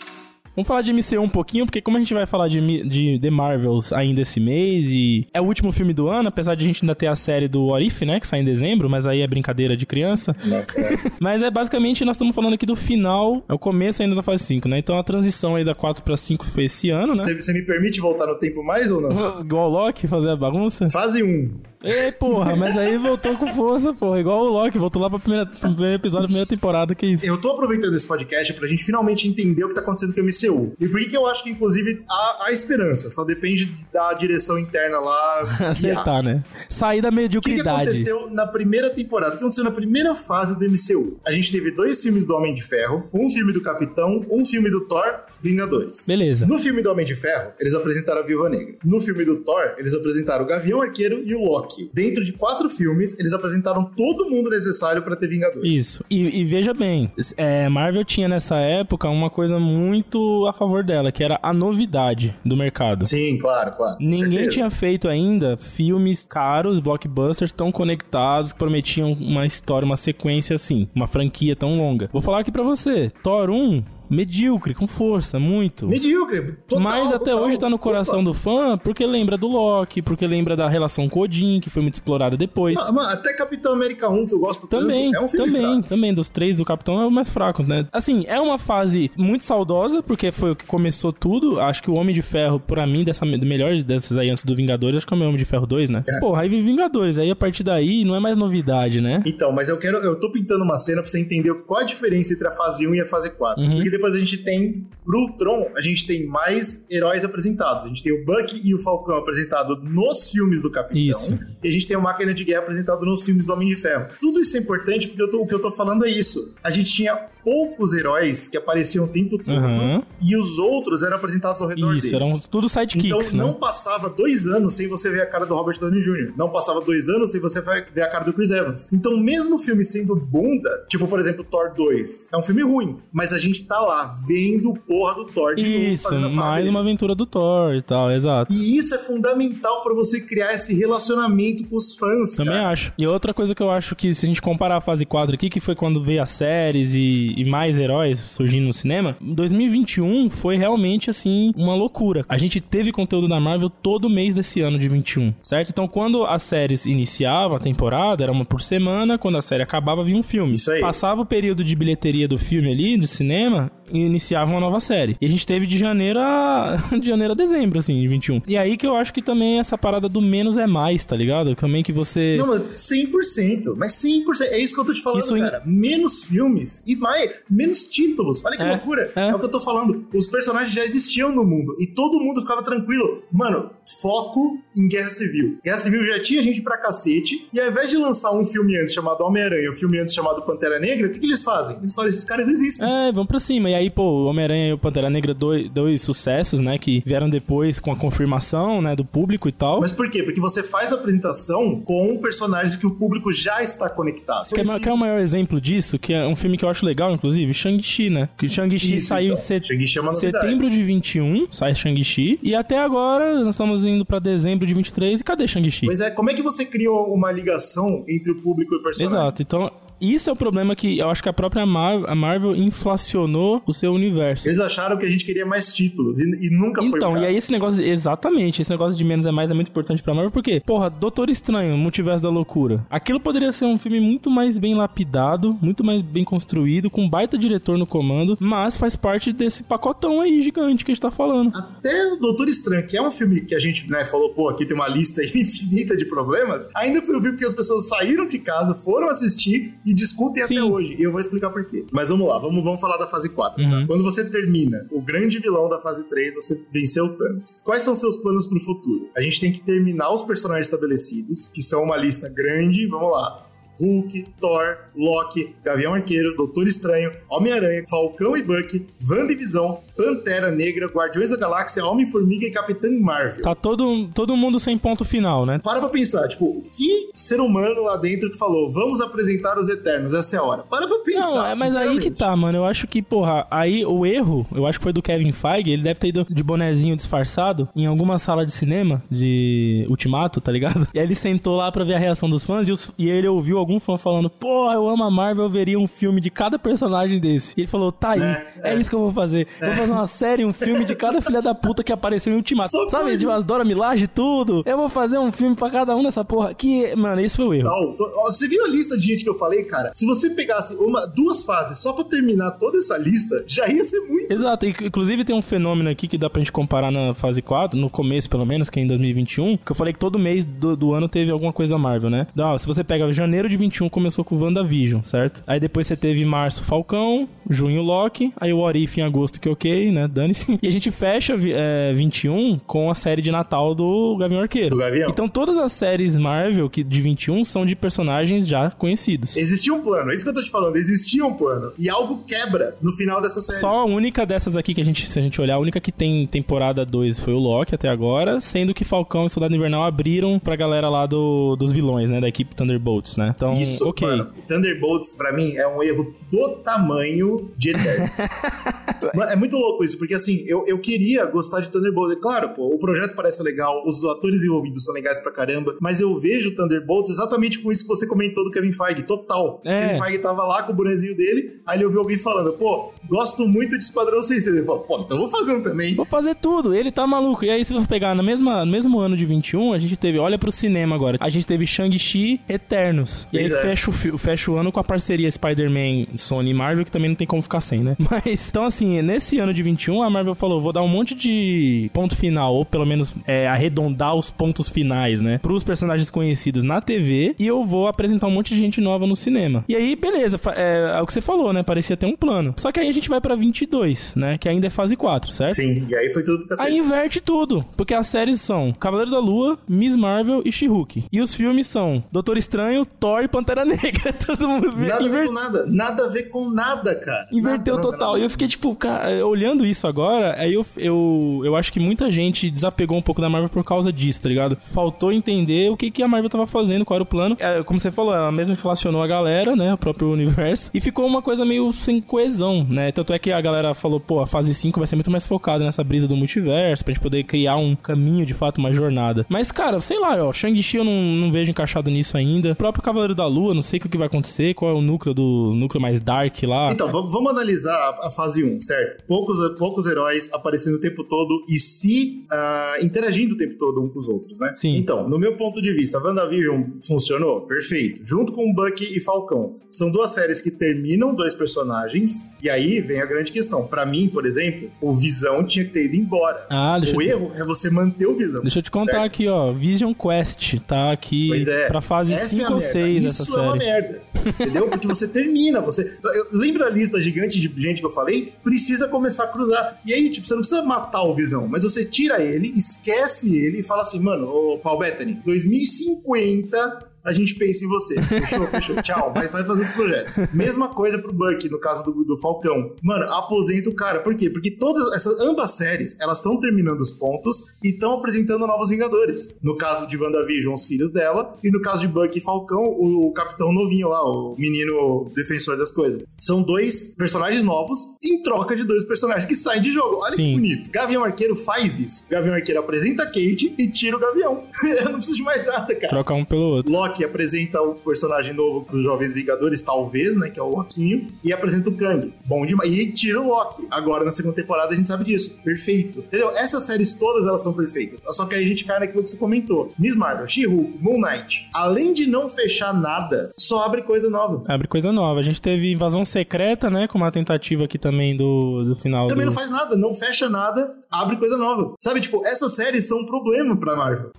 [0.59, 3.29] Vamos falar de MCU um pouquinho, porque como a gente vai falar de, de The
[3.29, 6.83] Marvels ainda esse mês, e é o último filme do ano, apesar de a gente
[6.83, 8.19] ainda ter a série do What If, né?
[8.19, 10.35] Que sai em dezembro, mas aí é brincadeira de criança.
[10.45, 10.89] Nossa, é.
[11.19, 14.43] Mas é basicamente, nós estamos falando aqui do final, é o começo ainda da fase
[14.43, 14.79] 5, né?
[14.79, 17.23] Então a transição aí da 4 pra 5 foi esse ano, né?
[17.33, 19.09] Você, me permite voltar no tempo mais ou não?
[19.41, 20.89] Igual o Loki fazer a bagunça?
[20.89, 21.69] Fase 1.
[21.81, 24.19] Ei, porra, mas aí voltou com força, porra.
[24.19, 27.25] Igual o Loki, voltou lá pra primeira, pro primeiro episódio primeira temporada, que isso.
[27.25, 30.23] Eu tô aproveitando esse podcast pra gente finalmente entender o que tá acontecendo com o
[30.29, 30.73] MCU.
[30.79, 33.09] E por que, que eu acho que, inclusive, há, há esperança?
[33.09, 35.57] Só depende da direção interna lá.
[35.69, 36.43] Acertar, né?
[36.69, 37.81] Sair da O que, que mediocridade.
[37.89, 39.33] aconteceu na primeira temporada?
[39.33, 41.19] O que aconteceu na primeira fase do MCU?
[41.25, 44.69] A gente teve dois filmes do Homem de Ferro, um filme do Capitão, um filme
[44.69, 46.05] do Thor, Vingadores.
[46.07, 46.45] Beleza.
[46.45, 48.75] No filme do Homem de Ferro, eles apresentaram a Viúva Negra.
[48.83, 51.89] No filme do Thor, eles apresentaram o Gavião Arqueiro e o Loki.
[51.93, 55.69] Dentro de quatro filmes, eles apresentaram todo mundo necessário pra ter Vingadores.
[55.69, 56.03] Isso.
[56.09, 61.11] E, e veja bem, é, Marvel tinha nessa época uma coisa muito a favor dela,
[61.11, 63.05] que era a novidade do mercado.
[63.05, 63.97] Sim, claro, claro.
[63.99, 64.49] Ninguém certeza.
[64.49, 70.87] tinha feito ainda filmes caros, blockbusters tão conectados, que prometiam uma história, uma sequência assim,
[70.95, 72.09] uma franquia tão longa.
[72.11, 75.87] Vou falar aqui pra você, Thor 1, medíocre, com força, muito.
[75.87, 76.57] Medíocre.
[76.67, 77.43] Total, Mas até total.
[77.43, 81.19] hoje tá no coração do fã porque lembra do Loki, porque lembra da relação com
[81.21, 82.77] Odin, que foi muito explorada depois.
[82.79, 85.73] Ah, mano, até Capitão América 1, que eu gosto Também, tanto, é um filme também,
[85.73, 85.87] fraco.
[85.89, 86.13] também.
[86.13, 87.87] Dos três do Capitão é o mais fraco, né?
[87.91, 91.59] Assim, é uma fase muito saudosa, porque foi o que começou tudo.
[91.59, 94.97] Acho que o Homem de Ferro, pra mim, dessa melhor dessas aí antes do Vingadores,
[94.97, 96.03] acho que é o Homem de Ferro 2, né?
[96.07, 96.19] É.
[96.19, 97.17] Porra, aí vem Vingadores.
[97.17, 99.21] Aí a partir daí não é mais novidade, né?
[99.25, 99.97] Então, mas eu quero.
[99.97, 102.95] Eu tô pintando uma cena pra você entender qual a diferença entre a fase 1
[102.95, 103.63] e a fase 4.
[103.63, 103.75] Uhum.
[103.75, 104.87] Porque depois a gente tem.
[105.05, 107.85] Pro Tron, a gente tem mais heróis apresentados.
[107.85, 111.01] A gente tem o Bucky e o Falcão apresentado nos filmes do Capitão.
[111.01, 111.37] Isso.
[111.63, 114.07] E a gente tem o Máquina de Guerra apresentado nos filmes do Homem de Ferro.
[114.19, 116.53] Tudo isso é importante porque tô- o que eu tô falando é isso.
[116.63, 119.55] A gente tinha poucos heróis que apareciam o tempo todo.
[119.57, 120.03] Aham.
[120.21, 122.13] E os outros eram apresentados ao redor Isso, deles.
[122.13, 123.57] eram tudo Então sidekicks, não né?
[123.59, 126.33] passava dois anos sem você ver a cara do Robert Downey Jr.
[126.37, 128.87] Não passava dois anos sem você ver a cara do Chris Evans.
[128.93, 132.97] Então, mesmo o filme sendo bunda, tipo, por exemplo, Thor 2, é um filme ruim,
[133.11, 136.79] mas a gente tá lá vendo porra do Thor de novo Isso, fala mais uma
[136.79, 138.53] aventura do Thor e tal, exato.
[138.53, 142.69] E isso é fundamental pra você criar esse relacionamento com os fãs, Também cara.
[142.69, 142.93] acho.
[142.97, 145.49] E outra coisa que eu acho que, se a gente comparar a fase 4 aqui,
[145.49, 150.57] que foi quando veio as séries e, e mais heróis surgindo no cinema, 2021 foi
[150.57, 152.25] realmente, assim, uma loucura.
[152.29, 155.69] A gente teve conteúdo da Marvel todo mês desse ano de 21, certo?
[155.69, 160.03] Então, quando as séries iniciavam a temporada, era uma por semana, quando a série acabava,
[160.03, 160.55] vinha um filme.
[160.55, 160.81] Isso aí.
[160.81, 165.15] Passava o período de bilheteria do filme ali, de cinema, iniciava uma nova série.
[165.19, 168.41] E a gente teve de janeiro a, de janeiro a dezembro, assim, de 21.
[168.47, 171.55] E aí que eu acho que também essa parada do menos é mais, tá ligado?
[171.55, 172.37] Também que você...
[172.37, 173.75] Não, mas 100%.
[173.75, 174.41] Mas 100%.
[174.41, 175.61] É isso que eu tô te falando, Isso cara.
[175.65, 178.43] Menos filmes e mais, menos títulos.
[178.45, 179.11] Olha que É, loucura.
[179.15, 179.29] é.
[179.29, 179.35] É.
[179.35, 180.07] o que eu tô falando.
[180.13, 183.23] Os personagens já existiam no mundo e todo mundo ficava tranquilo.
[183.31, 183.69] Mano,
[184.01, 185.57] foco em Guerra Civil.
[185.63, 188.93] Guerra Civil já tinha gente pra cacete e ao invés de lançar um filme antes
[188.93, 191.77] chamado Homem-Aranha e um filme antes chamado Pantera Negra, o que, que eles fazem?
[191.81, 192.87] Eles falam, esses caras existem.
[192.87, 193.69] É, vamos pra cima.
[193.69, 196.77] E aí, pô, Homem-Aranha e o Pantera Negra, dois, dois sucessos, né?
[196.77, 198.95] Que vieram depois com a confirmação, né?
[198.95, 199.79] Do público e tal.
[199.81, 200.23] Mas por quê?
[200.23, 204.47] Porque você faz a apresentação com personagens que o público já está conectado.
[204.53, 205.97] Quer, isso- quer o maior exemplo disso?
[205.99, 207.53] Que é um filme que eu acho legal, inclusive?
[207.53, 208.29] Shang-Chi, né?
[208.37, 209.33] Que Shang-Chi saiu então.
[209.33, 212.39] em set- Shang-Chi é setembro de 21, sai Shang-Chi.
[212.41, 215.19] E até agora, nós estamos indo pra dezembro de 23.
[215.19, 215.85] E cadê Shang-Chi?
[215.85, 219.17] Pois é, como é que você cria uma ligação entre o público e o personagem?
[219.17, 222.55] Exato, então isso é o problema que eu acho que a própria Mar a Marvel
[222.55, 224.47] inflacionou o seu universo.
[224.47, 227.25] Eles acharam que a gente queria mais títulos e, e nunca foi o Então, e
[227.25, 230.31] aí esse negócio, exatamente, esse negócio de menos é mais é muito importante pra Marvel,
[230.31, 232.85] porque, porra, Doutor Estranho, Multiverso da Loucura.
[232.89, 237.09] Aquilo poderia ser um filme muito mais bem lapidado, muito mais bem construído, com um
[237.09, 241.11] baita diretor no comando, mas faz parte desse pacotão aí gigante que a gente tá
[241.11, 241.55] falando.
[241.55, 244.65] Até o Doutor Estranho, que é um filme que a gente né, falou, pô, aqui
[244.65, 248.39] tem uma lista infinita de problemas, ainda foi um filme que as pessoas saíram de
[248.39, 250.57] casa, foram assistir e discutem Sim.
[250.57, 250.95] até hoje.
[250.97, 251.85] E eu vou explicar por quê.
[251.91, 253.61] Mas vamos lá, vamos, vamos falar da fase 4.
[253.61, 253.69] tá?
[253.69, 253.87] Uhum.
[253.87, 257.61] Quando você termina o grande vilão da fase 3, você venceu o Thanos.
[257.65, 259.09] Quais são seus planos pro futuro?
[259.17, 262.85] A gente tem que terminar os personagens estabelecidos, que são uma lista grande.
[262.87, 263.45] Vamos lá.
[263.79, 271.29] Hulk, Thor, Loki, Gavião Arqueiro, Doutor Estranho, Homem-Aranha, Falcão e Bucky, WandaVisão, Pantera Negra, Guardiões
[271.31, 273.41] da Galáxia, Homem-Formiga e Capitã Marvel.
[273.41, 275.59] Tá todo, todo mundo sem ponto final, né?
[275.61, 280.13] Para pra pensar, tipo, que ser humano lá dentro que falou, vamos apresentar os Eternos,
[280.13, 280.63] essa é a hora.
[280.63, 281.19] Para pra pensar.
[281.19, 282.59] Não, é, mas aí que tá, mano.
[282.59, 285.83] Eu acho que, porra, aí o erro, eu acho que foi do Kevin Feige, ele
[285.83, 290.87] deve ter ido de bonezinho disfarçado em alguma sala de cinema de Ultimato, tá ligado?
[290.93, 293.27] E aí ele sentou lá pra ver a reação dos fãs e, os- e ele
[293.27, 296.57] ouviu algum fã falando, porra, eu amo a Marvel, eu veria um filme de cada
[296.57, 297.53] personagem desse.
[297.57, 299.47] E ele falou, tá aí, é, É, isso que eu vou fazer.
[299.59, 302.35] Eu Vou fazer uma série, um filme de cada filha da puta que apareceu em
[302.35, 302.69] Ultimato.
[302.71, 303.17] Só Sabe, pode.
[303.19, 304.63] tipo, as Dora Milaje, tudo.
[304.65, 306.53] Eu vou fazer um filme pra cada um dessa porra.
[306.53, 307.69] Que, mano, esse foi o erro.
[307.69, 309.91] Não, tô- ó, você viu a lista de gente que eu falei, cara?
[309.95, 313.99] Se você pegasse uma, duas fases só pra terminar toda essa lista, já ia ser
[314.07, 314.31] muito.
[314.31, 317.79] Exato, e, inclusive tem um fenômeno aqui que dá pra gente comparar na fase 4,
[317.79, 320.75] no começo pelo menos, que é em 2021, que eu falei que todo mês do,
[320.75, 322.27] do ano teve alguma coisa Marvel, né?
[322.31, 325.43] Então, ó, se você pega janeiro de 21, começou com WandaVision, certo?
[325.47, 329.49] Aí depois você teve março Falcão, junho Loki, aí o What If em agosto, que
[329.49, 330.07] ok, né?
[330.07, 330.59] Dane-se.
[330.61, 334.71] E a gente fecha é, 21 com a série de Natal do Gavião Arqueiro.
[334.71, 335.09] Do Gavião.
[335.09, 339.37] Então todas as séries Marvel que, de 21 são de personagens já conhecidos.
[339.37, 341.71] Existia um plano, é isso que eu tô te falando, existia um plano.
[341.77, 343.59] E algo quebra no final dessa série.
[343.59, 345.91] Só a única dessas aqui que a gente, se a gente olhar, a única que
[345.91, 350.39] tem temporada 2 foi o Loki até agora, sendo que Falcão e Soldado Invernal abriram
[350.39, 353.33] pra galera lá do, dos vilões, né, da equipe Thunderbolts, né?
[353.35, 354.07] Então, Isso, ok.
[354.07, 358.09] mano, Thunderbolts, pra mim, é um erro do tamanho de Eterno.
[359.29, 362.17] É muito louco isso, porque assim, eu, eu queria gostar de Thunderbolts.
[362.17, 366.01] É Claro, pô, o projeto parece legal, os atores envolvidos são legais pra caramba, mas
[366.01, 369.61] eu vejo Thunderbolts exatamente com isso que você comentou do Kevin Feige, total.
[369.65, 369.87] É.
[369.87, 373.47] Kevin Feige tava lá com o bonezinho dele, aí ele ouviu alguém falando, pô, gosto
[373.47, 374.57] muito de Esquadrão Suicida.
[374.57, 375.95] Ele falou, pô, então eu vou fazer um também.
[375.95, 377.45] Vou fazer tudo, ele tá maluco.
[377.45, 380.19] E aí, se você pegar no, mesma, no mesmo ano de 21, a gente teve,
[380.19, 383.27] olha pro cinema agora, a gente teve Shang-Chi Eternos.
[383.31, 383.61] E aí é.
[383.61, 387.15] fecha, o, fecha o ano com a parceria Spider-Man, Sony e Marvel, que também não
[387.15, 387.95] tem como ficar sem, né?
[388.09, 391.89] Mas, então assim, nesse ano de 21, a Marvel falou, vou dar um monte de
[391.93, 395.37] ponto final, ou pelo menos é, arredondar os pontos finais, né?
[395.39, 399.15] Pros personagens conhecidos na TV, e eu vou apresentar um monte de gente nova no
[399.15, 399.63] cinema.
[399.67, 401.63] E aí, beleza, é, é o que você falou, né?
[401.63, 402.53] Parecia ter um plano.
[402.57, 404.37] Só que aí a gente vai pra 22, né?
[404.37, 405.55] Que ainda é fase 4, certo?
[405.55, 409.19] Sim, e aí foi tudo pra Aí inverte tudo, porque as séries são Cavaleiro da
[409.19, 411.05] Lua, Miss Marvel e She-Hulk.
[411.11, 414.13] E os filmes são Doutor Estranho, Thor e Pantera Negra.
[414.25, 415.65] Todo mundo Nada a ver com nada.
[415.67, 417.27] Nada a ver com nada, cara.
[417.31, 418.07] Inverteu Nada, nada, total.
[418.13, 418.19] nada.
[418.19, 422.11] E eu fiquei tipo, cara, olhando isso agora, aí eu, eu, eu acho que muita
[422.11, 424.55] gente desapegou um pouco da Marvel por causa disso, tá ligado?
[424.55, 427.35] Faltou entender o que, que a Marvel tava fazendo, qual era o plano.
[427.39, 429.73] É, como você falou, ela mesma inflacionou a galera, né?
[429.73, 430.71] O próprio universo.
[430.73, 432.91] E ficou uma coisa meio sem coesão, né?
[432.91, 435.63] Tanto é que a galera falou, pô, a fase 5 vai ser muito mais focada
[435.63, 439.25] nessa brisa do multiverso, pra gente poder criar um caminho, de fato, uma jornada.
[439.29, 442.51] Mas, cara, sei lá, ó, Shang-Chi eu não, não vejo encaixado nisso ainda.
[442.51, 445.13] O próprio Cavaleiro da Lua, não sei o que vai acontecer, qual é o núcleo
[445.13, 446.71] do núcleo mais dark lá.
[446.71, 449.03] Então, vamos, analisar a fase 1, certo?
[449.29, 453.87] Poucos, poucos heróis aparecendo o tempo todo e se ah, interagindo o tempo todo um
[453.87, 454.53] com os outros, né?
[454.55, 454.75] Sim.
[454.75, 457.41] Então, no meu ponto de vista, WandaVision funcionou?
[457.41, 458.01] Perfeito.
[458.03, 459.57] Junto com Bucky e Falcão.
[459.69, 463.67] São duas séries que terminam dois personagens e aí vem a grande questão.
[463.67, 466.47] Pra mim, por exemplo, o Visão tinha que ter ido embora.
[466.49, 468.41] Ah, deixa o eu, erro é você manter o Visão.
[468.41, 469.05] deixa eu te contar certo?
[469.05, 469.51] aqui, ó.
[469.51, 471.67] Vision Quest tá aqui Pois é.
[471.67, 472.71] pra fase Essa 5 é ou merda.
[472.71, 473.65] 6 Isso dessa é uma série.
[473.65, 474.01] merda.
[474.29, 474.69] Entendeu?
[474.69, 475.97] Porque você termina, você.
[476.03, 478.33] Eu, lembra a lista gigante de gente que eu falei?
[478.43, 479.79] Precisa começar a cruzar.
[479.85, 483.59] E aí, tipo, você não precisa matar o Visão, mas você tira ele, esquece ele
[483.59, 488.01] e fala assim, mano, ô Paul Bettany, 2050 a gente pensa em você.
[488.01, 488.81] Fechou, fechou.
[488.81, 489.13] Tchau.
[489.13, 490.17] Vai, vai fazer os projetos.
[490.33, 492.75] Mesma coisa pro Bucky, no caso do, do Falcão.
[492.81, 493.99] Mano, aposenta o cara.
[493.99, 494.29] Por quê?
[494.29, 499.39] Porque todas essas ambas séries, elas estão terminando os pontos e estão apresentando novos Vingadores.
[499.41, 501.35] No caso de WandaVision, os filhos dela.
[501.43, 505.57] E no caso de Bucky e Falcão, o, o capitão novinho lá, o menino defensor
[505.57, 506.03] das coisas.
[506.19, 509.97] São dois personagens novos em troca de dois personagens que saem de jogo.
[510.01, 510.29] Olha Sim.
[510.29, 510.71] que bonito.
[510.71, 512.05] Gavião Arqueiro faz isso.
[512.09, 514.43] Gavião Arqueiro apresenta a Kate e tira o Gavião.
[514.63, 515.89] Eu não preciso de mais nada, cara.
[515.89, 516.71] Troca um pelo outro.
[516.71, 520.29] Loki Loki apresenta o personagem novo dos Jovens Vingadores, talvez, né?
[520.29, 521.07] Que é o Loquinho.
[521.23, 522.13] E apresenta o Kang.
[522.25, 522.75] Bom demais.
[522.75, 523.67] E tira o Loki.
[523.69, 525.37] Agora, na segunda temporada, a gente sabe disso.
[525.43, 525.99] Perfeito.
[525.99, 526.31] Entendeu?
[526.31, 528.03] Essas séries todas, elas são perfeitas.
[528.11, 529.73] Só que aí a gente cai naquilo que você comentou.
[529.77, 531.49] Miss Marvel, She-Hulk, Moon Knight.
[531.53, 534.43] Além de não fechar nada, só abre coisa nova.
[534.47, 535.19] Abre coisa nova.
[535.19, 536.87] A gente teve Invasão Secreta, né?
[536.87, 539.29] Com uma tentativa aqui também do, do final Também do...
[539.31, 541.73] não faz nada, não fecha nada, abre coisa nova.
[541.79, 544.11] Sabe, tipo, essas séries são um problema pra Marvel.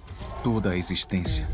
[0.43, 1.47] Toda a existência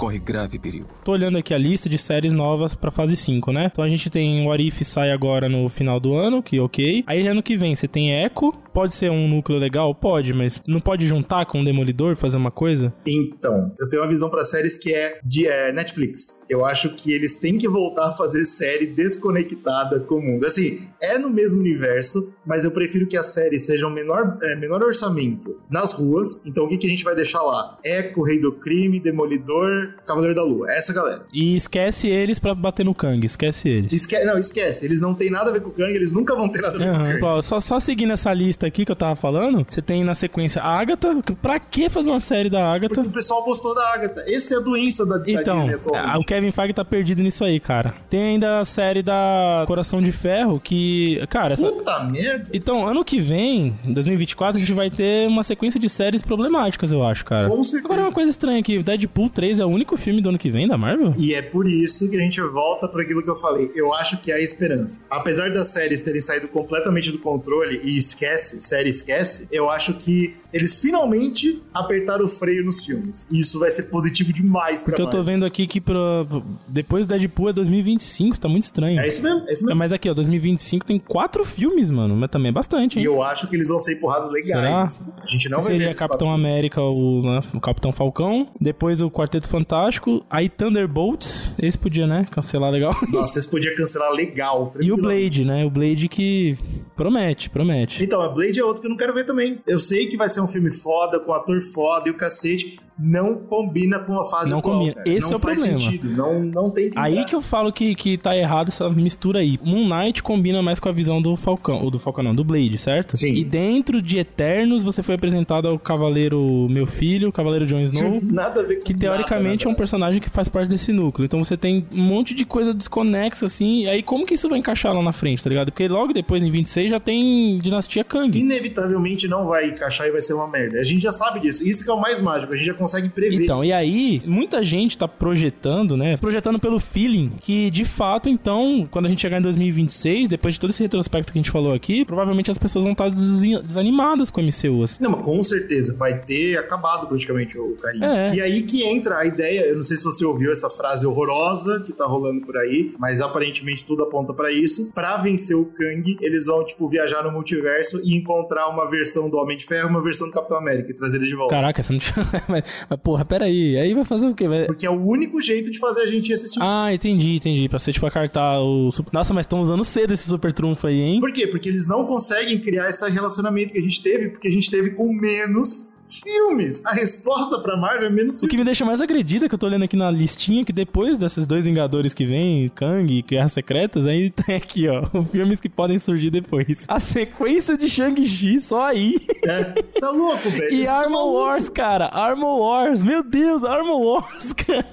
[0.00, 0.86] corre grave perigo.
[1.04, 3.68] Tô olhando aqui a lista de séries novas pra fase 5, né?
[3.70, 7.04] Então a gente tem o Arif sai agora no final do ano, que ok.
[7.06, 9.94] Aí ano que vem você tem Echo, pode ser um núcleo legal?
[9.94, 12.92] Pode, mas não pode juntar com o Demolidor, fazer uma coisa?
[13.06, 16.44] Então, eu tenho uma visão pra séries que é de é, Netflix.
[16.48, 20.46] Eu acho que eles têm que voltar a fazer série desconectada com o mundo.
[20.46, 24.56] Assim, é no mesmo universo, mas eu prefiro que a série seja um menor, é,
[24.56, 26.44] menor orçamento nas ruas.
[26.46, 27.78] Então o que, que a gente vai deixar lá?
[27.84, 30.70] Echo, Rei do Crime, Demolidor, Cavaleiro da Lua.
[30.70, 31.24] Essa galera.
[31.32, 33.92] E esquece eles pra bater no Kang, esquece eles.
[33.92, 34.84] Esque não, esquece.
[34.84, 36.78] Eles não têm nada a ver com o Kang, eles nunca vão ter nada a
[36.78, 37.42] ver Uhum, com o Kang.
[37.42, 40.78] só, só seguindo essa lista aqui que eu tava falando, você tem na sequência a
[40.80, 41.16] Agatha.
[41.40, 42.94] Pra que fazer uma série da Agatha?
[42.94, 44.22] Porque o pessoal gostou da Agatha.
[44.26, 46.10] Essa é a doença da, da Então, Disney atualmente.
[46.14, 47.94] a- o Kevin Feige tá perdido nisso aí, cara.
[48.08, 51.24] Tem ainda a série da Coração de Ferro, que.
[51.28, 51.70] Cara, essa.
[51.70, 52.46] Puta merda.
[52.52, 56.92] Então, ano que vem, em 2024, a gente vai ter uma sequência de séries problemáticas,
[56.92, 57.48] eu acho, cara.
[57.48, 57.86] Com certeza.
[57.92, 60.66] Agora, uma coisa estranha aqui: Deadpool 3 é o único filme do ano que vem
[60.68, 61.12] da Marvel?
[61.18, 63.70] E é por isso que a gente volta para aquilo que eu falei.
[63.74, 65.06] Eu acho que há esperança.
[65.10, 70.36] Apesar das séries terem saído completamente do controle e esquece, série esquece, eu acho que
[70.52, 73.26] eles finalmente apertaram o freio nos filmes.
[73.30, 76.42] E isso vai ser positivo demais pra Porque eu tô vendo aqui que pro...
[76.68, 79.00] depois do Deadpool é 2025, tá muito estranho.
[79.00, 79.78] É isso mesmo, é isso É, mesmo.
[79.78, 82.16] Mas aqui, ó, 2025 tem quatro filmes, mano.
[82.16, 83.04] Mas também é bastante, E hein?
[83.06, 84.48] eu acho que eles vão ser empurrados legais.
[84.48, 84.82] Será?
[84.82, 85.12] assim.
[85.22, 86.30] A gente não vai ver Seria Capitão.
[86.32, 88.48] América, o, né, o Capitão Falcão.
[88.60, 90.24] Depois o Quarteto Fantástico.
[90.30, 91.50] Aí Thunderbolts.
[91.58, 92.26] Esse podia, né?
[92.30, 92.94] Cancelar legal.
[93.12, 94.72] Nossa, vocês podiam cancelar legal.
[94.80, 94.96] E o.
[94.96, 95.64] Blade, né?
[95.64, 96.56] O Blade que
[96.96, 98.02] promete, promete.
[98.04, 99.58] Então, a Blade é outro que eu não quero ver também.
[99.66, 102.80] Eu sei que vai ser um filme foda, com ator foda e o cacete.
[103.00, 104.94] Não combina com a fase Não atual, combina.
[104.94, 105.08] cara.
[105.08, 105.80] Esse não é o problema.
[105.80, 106.10] sentido.
[106.10, 109.58] Não, não tem que Aí que eu falo que, que tá errado essa mistura aí.
[109.62, 112.78] Moon Knight combina mais com a visão do Falcão, ou do Falcão não, do Blade,
[112.78, 113.16] certo?
[113.16, 113.34] Sim.
[113.34, 118.20] E dentro de Eternos você foi apresentado ao Cavaleiro Meu Filho, o Cavaleiro Jon Snow.
[118.22, 121.24] Nada a ver com Que teoricamente é um personagem que faz parte desse núcleo.
[121.24, 123.84] Então você tem um monte de coisa desconexa, assim.
[123.84, 125.70] E aí como que isso vai encaixar lá na frente, tá ligado?
[125.72, 128.38] Porque logo depois, em 26, já tem Dinastia Kang.
[128.38, 130.78] Inevitavelmente não vai encaixar e vai ser uma merda.
[130.78, 131.66] A gente já sabe disso.
[131.66, 132.52] Isso que é o mais mágico.
[132.52, 133.42] A gente já consegue prever.
[133.42, 136.16] Então, e aí, muita gente tá projetando, né?
[136.16, 140.60] Projetando pelo feeling que, de fato, então, quando a gente chegar em 2026, depois de
[140.60, 144.30] todo esse retrospecto que a gente falou aqui, provavelmente as pessoas vão estar des- desanimadas
[144.30, 145.02] com o MCU, assim.
[145.02, 145.94] Não, mas com certeza.
[145.96, 148.04] Vai ter acabado praticamente o carinho.
[148.04, 148.34] É.
[148.34, 149.60] E aí que entra a ideia.
[149.66, 153.20] Eu não sei se você ouviu essa frase horrorosa que tá rolando por aí, mas
[153.20, 154.92] aparentemente tudo aponta pra isso.
[154.94, 159.36] Pra vencer o Kang, eles vão, tipo, viajar no multiverso e encontrar uma versão do
[159.36, 161.54] Homem de Ferro e uma versão do Capitão América e trazer eles de volta.
[161.54, 162.26] Caraca, você não tinha.
[162.88, 163.76] mas, porra, peraí.
[163.76, 164.48] Aí vai fazer o quê?
[164.48, 166.58] Vai- Porque é o único jeito de fazer a gente assistir.
[166.62, 167.68] Ah, entendi, entendi.
[167.68, 168.90] Pra ser, tipo, a cartar o.
[169.12, 171.20] Nossa, mas estão usando cedo esse super trunfo aí, hein?
[171.20, 171.46] Por quê?
[171.46, 174.90] Porque eles não conseguem criar esse relacionamento que a gente teve, porque a gente teve
[174.90, 176.84] com menos filmes.
[176.86, 179.66] A resposta pra Marvel é menos O que me deixa mais agredida, que eu tô
[179.66, 184.06] olhando aqui na listinha, que depois desses dois Vingadores que vem, Kang e Guerras Secretas,
[184.06, 186.84] aí tem aqui, ó, filmes que podem surgir depois.
[186.88, 189.16] A sequência de Shang-Chi, só aí.
[189.46, 189.64] É.
[190.00, 190.72] Tá louco, velho.
[190.72, 191.34] E tá Armor maluco.
[191.38, 192.06] Wars, cara.
[192.06, 193.02] Armor Wars.
[193.02, 194.86] Meu Deus, Armor Wars, cara.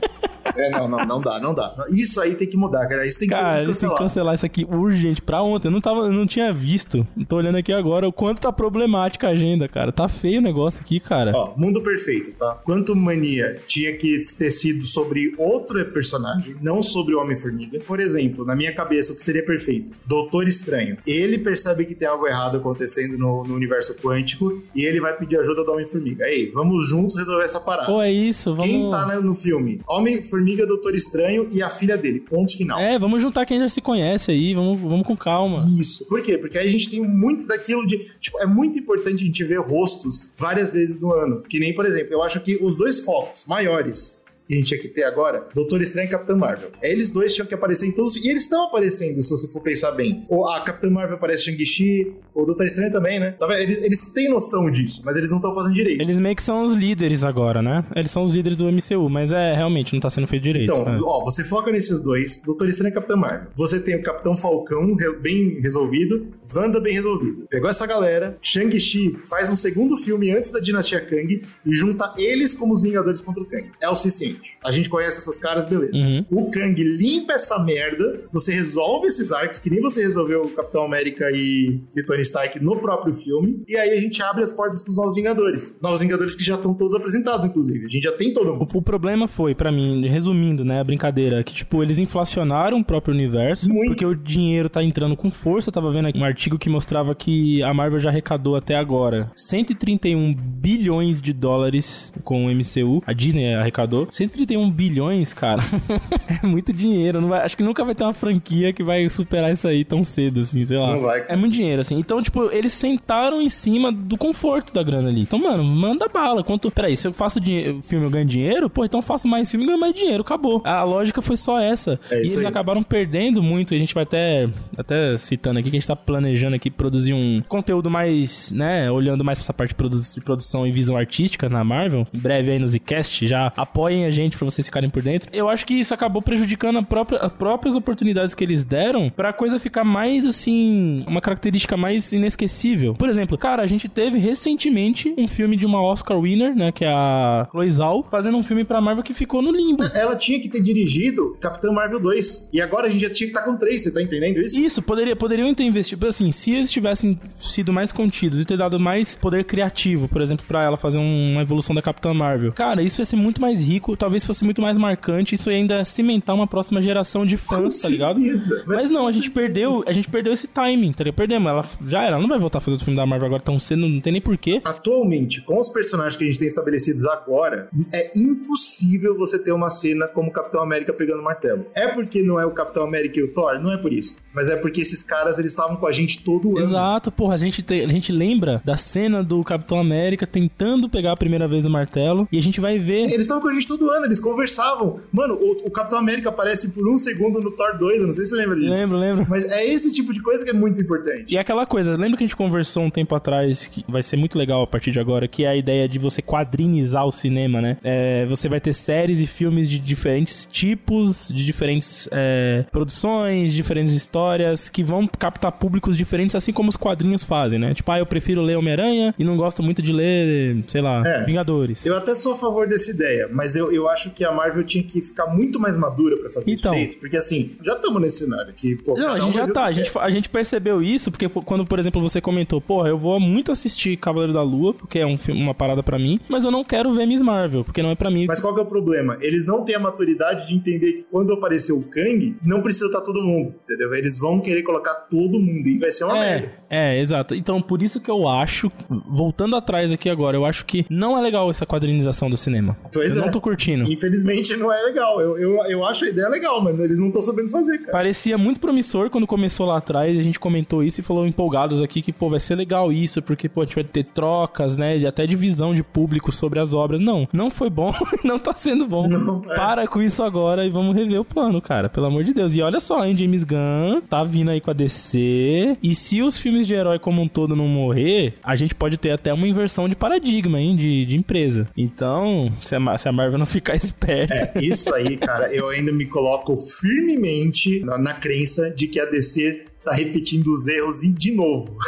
[0.56, 1.76] É, não, não, não dá, não dá.
[1.92, 3.06] Isso aí tem que mudar, cara.
[3.06, 5.68] Isso tem que Cara, ser eles têm que cancelar isso aqui urgente pra ontem.
[5.68, 7.06] Eu não, tava, eu não tinha visto.
[7.28, 9.92] Tô olhando aqui agora o quanto tá problemática a agenda, cara.
[9.92, 11.32] Tá feio o negócio aqui, cara.
[11.34, 12.60] Ó, mundo perfeito, tá?
[12.64, 17.80] Quanto Mania tinha que ter sido sobre outro personagem, não sobre o Homem-Formiga.
[17.80, 19.94] Por exemplo, na minha cabeça, o que seria perfeito?
[20.06, 20.98] Doutor Estranho.
[21.06, 25.38] Ele percebe que tem algo errado acontecendo no, no universo quântico e ele vai pedir
[25.38, 26.26] ajuda do Homem-Formiga.
[26.28, 27.88] Ei, vamos juntos resolver essa parada.
[27.88, 28.66] Pô, é isso, vamos...
[28.66, 29.82] Quem tá né, no filme?
[29.88, 32.20] Homem-Formiga, Doutor Estranho e a filha dele.
[32.20, 32.80] Ponto final.
[32.80, 35.66] É, vamos juntar quem já se conhece aí, vamos, vamos com calma.
[35.80, 36.06] Isso.
[36.08, 36.38] Por quê?
[36.38, 38.10] Porque aí a gente tem muito daquilo de.
[38.20, 41.42] Tipo, é muito importante a gente ver rostos várias vezes no ano.
[41.44, 44.80] Que nem, por exemplo, eu acho que os dois focos maiores que a gente tinha
[44.80, 46.70] que ter agora, Doutor Estranho e Capitã Marvel.
[46.82, 48.16] Eles dois tinham que aparecer em todos.
[48.16, 50.26] E eles estão aparecendo, se você for pensar bem.
[50.30, 53.32] Ou a Capitã Marvel aparece Shang-Chi, o Doutor Estranho também, né?
[53.32, 53.60] Tá?
[53.60, 56.02] Eles, eles têm noção disso, mas eles não estão fazendo direito.
[56.02, 57.84] Eles meio que são os líderes agora, né?
[57.94, 60.72] Eles são os líderes do MCU, mas é, realmente, não tá sendo feito direito.
[60.72, 60.98] Então, é.
[61.02, 63.50] ó, você foca nesses dois, Doutor Estranho e Capitão Marvel.
[63.56, 67.48] Você tem o Capitão Falcão bem resolvido, Wanda bem resolvido.
[67.50, 72.54] Pegou essa galera, Shang-Chi faz um segundo filme antes da Dinastia Kang e junta eles
[72.54, 73.70] como os Vingadores contra o Kang.
[73.82, 74.58] É o suficiente.
[74.64, 75.94] A gente conhece essas caras, beleza.
[75.94, 76.26] Uhum.
[76.30, 80.84] O Kang limpa essa merda, você resolve esses arcos, que nem você resolveu o Capitão
[80.86, 84.82] América e, e Tony Stark no próprio filme, e aí a gente abre as portas
[84.82, 85.80] pros Novos Vingadores.
[85.82, 87.86] Novos Vingadores que já estão todos apresentados, inclusive.
[87.86, 88.68] A gente já tem todo mundo.
[88.74, 92.86] O, o problema foi, pra mim, resumindo, né, a brincadeira, que, tipo, eles inflacionaram o
[92.86, 93.90] próprio universo, Muito.
[93.90, 95.70] porque o dinheiro tá entrando com força.
[95.70, 99.32] Eu tava vendo aqui um artigo que mostrava que a Marvel já arrecadou até agora
[99.36, 103.02] 131 bilhões de dólares com o MCU.
[103.08, 104.08] A Disney arrecadou.
[104.12, 105.64] 131 bilhões, cara,
[106.44, 107.20] é muito dinheiro.
[107.20, 110.06] Não vai- acho que nunca vai ter uma franquia que vai superar isso aí tão
[110.06, 110.94] cedo, assim, sei lá.
[110.94, 111.26] Não vai.
[111.28, 111.98] É muito dinheiro, assim.
[111.98, 115.22] Então, tipo, eles sentaram em cima do conforto da grana ali.
[115.22, 116.44] Então, mano, manda bala.
[116.44, 116.70] Quanto.
[116.70, 119.64] Peraí, se eu faço dinhe- filme eu ganho dinheiro, pô, então eu faço mais filme
[119.66, 120.22] e ganho mais dinheiro.
[120.22, 120.62] Acabou.
[120.64, 122.00] A lógica foi só essa.
[122.12, 122.46] É e eles aí.
[122.46, 123.74] acabaram perdendo muito.
[123.74, 127.42] A gente vai até, até citando aqui que a gente tá planejando aqui produzir um
[127.48, 131.48] conteúdo mais, né, olhando mais pra essa parte de, produ- de produção e visão artística
[131.50, 132.08] na Marvel.
[132.14, 135.30] Em breve aí no Zcast, já apoiem a gente pra vocês ficarem por dentro.
[135.34, 139.32] Eu acho que isso acabou prejudicando a própria, as próprias oportunidades que eles deram pra
[139.34, 142.94] coisa ficar mais, assim, uma característica mais inesquecível.
[142.96, 146.86] Por exemplo, cara, a gente teve recentemente um filme de uma Oscar winner, né, que
[146.86, 149.84] é a Chloe Zhao, fazendo um filme pra Marvel que ficou no limbo.
[149.94, 152.50] Ela tinha que ter dirigido Capitão Marvel 2.
[152.54, 154.60] E agora a gente já tinha que estar com 3, você tá entendendo isso?
[154.60, 156.00] Isso, poderia, poderiam ter investido.
[156.18, 160.44] Assim, se eles tivessem sido mais contidos e ter dado mais poder criativo, por exemplo,
[160.48, 163.62] pra ela fazer um- uma evolução da Capitã Marvel, cara, isso ia ser muito mais
[163.62, 167.82] rico, talvez fosse muito mais marcante, isso ia ainda cimentar uma próxima geração de fãs,
[167.82, 168.20] tá ligado?
[168.20, 171.18] Mas, Mas- não, a gente perdeu, a gente perdeu esse timing, tá ligado?
[171.18, 173.42] Perdemos, ela já era, ela não vai voltar a fazer outro filme da Marvel agora
[173.44, 174.60] tão cedo, não tem nem porquê.
[174.64, 179.70] Atualmente, com os personagens que a gente tem estabelecidos agora, é impossível você ter uma
[179.70, 181.66] cena como o Capitão América pegando o martelo.
[181.76, 183.60] É porque não é o Capitão América e o Thor?
[183.60, 184.18] Não é por isso.
[184.34, 186.60] Mas é porque esses caras, eles estavam com a gente todo ano.
[186.60, 191.12] Exato, porra, a gente, te- a gente lembra da cena do Capitão América tentando pegar
[191.14, 193.68] a primeira vez o martelo, e a gente vai ver Eles estavam com a gente
[193.68, 195.00] todo ano, eles conversavam.
[195.12, 198.26] Mano, o, o Capitão América aparece por um segundo no Thor 2, eu não sei
[198.26, 198.72] se você lembra disso.
[198.72, 199.26] Lembro, lembro.
[199.30, 201.34] Mas é esse tipo de coisa que é muito importante.
[201.34, 204.18] E é aquela coisa, lembra que a gente conversou um tempo atrás, que vai ser
[204.18, 207.62] muito legal a partir de agora, que é a ideia de você quadrinizar o cinema,
[207.62, 207.78] né?
[207.84, 213.94] É, você vai ter séries e filmes de diferentes tipos, de diferentes é, produções, diferentes
[213.94, 217.74] histórias, que vão captar públicos diferentes, assim como os quadrinhos fazem, né?
[217.74, 221.24] Tipo, ah, eu prefiro ler Homem-Aranha e não gosto muito de ler, sei lá, É.
[221.26, 221.86] Vingadores.
[221.86, 224.84] Eu até sou a favor dessa ideia, mas eu, eu acho que a Marvel tinha
[224.84, 226.72] que ficar muito mais madura pra fazer Então.
[226.74, 226.98] direito.
[227.00, 229.54] Porque assim, já estamos nesse cenário que, pô, Não, a um gente já vai ver
[229.54, 229.66] tá.
[229.66, 233.20] A gente, a gente percebeu isso porque quando, por exemplo, você comentou, porra, eu vou
[233.20, 236.52] muito assistir Cavaleiro da Lua, porque é um filme- uma parada pra mim, mas eu
[236.52, 238.26] não quero ver Miss Marvel, porque não é pra mim.
[238.28, 239.18] Mas qual que é o problema?
[239.22, 243.02] Eles não têm a maturidade de entender que quando aparecer o Kang, não precisa estar
[243.02, 243.94] todo mundo, entendeu?
[243.94, 246.52] Eles vão querer colocar todo mundo e vai ser uma merda.
[246.70, 247.34] É, é, exato.
[247.34, 251.22] Então, por isso que eu acho, voltando atrás aqui agora, eu acho que não é
[251.22, 252.78] legal essa quadrinização do cinema.
[252.92, 253.26] Pois eu é.
[253.26, 253.90] não tô curtindo.
[253.90, 255.22] Infelizmente não é legal.
[255.22, 257.92] Eu, eu, eu acho a ideia legal, mas eles não estão sabendo fazer, cara.
[257.92, 262.02] Parecia muito promissor quando começou lá atrás, a gente comentou isso e falou empolgados aqui
[262.02, 265.26] que, pô, vai ser legal isso, porque, pô, a gente vai ter trocas, né, até
[265.26, 267.00] de visão de público sobre as obras.
[267.00, 269.08] Não, não foi bom, não tá sendo bom.
[269.08, 269.56] Não, é.
[269.56, 272.54] Para com isso agora e vamos rever o plano, cara, pelo amor de Deus.
[272.54, 276.38] E olha só, hein, James Gunn tá vindo aí com a DC, e se os
[276.38, 279.88] filmes de herói como um todo não morrer, a gente pode ter até uma inversão
[279.88, 281.68] de paradigma, hein, de, de empresa.
[281.76, 284.34] Então, se a, se a Marvel não ficar esperta...
[284.34, 289.06] É, isso aí, cara, eu ainda me coloco firmemente na, na crença de que a
[289.06, 291.78] DC tá repetindo os erros de novo.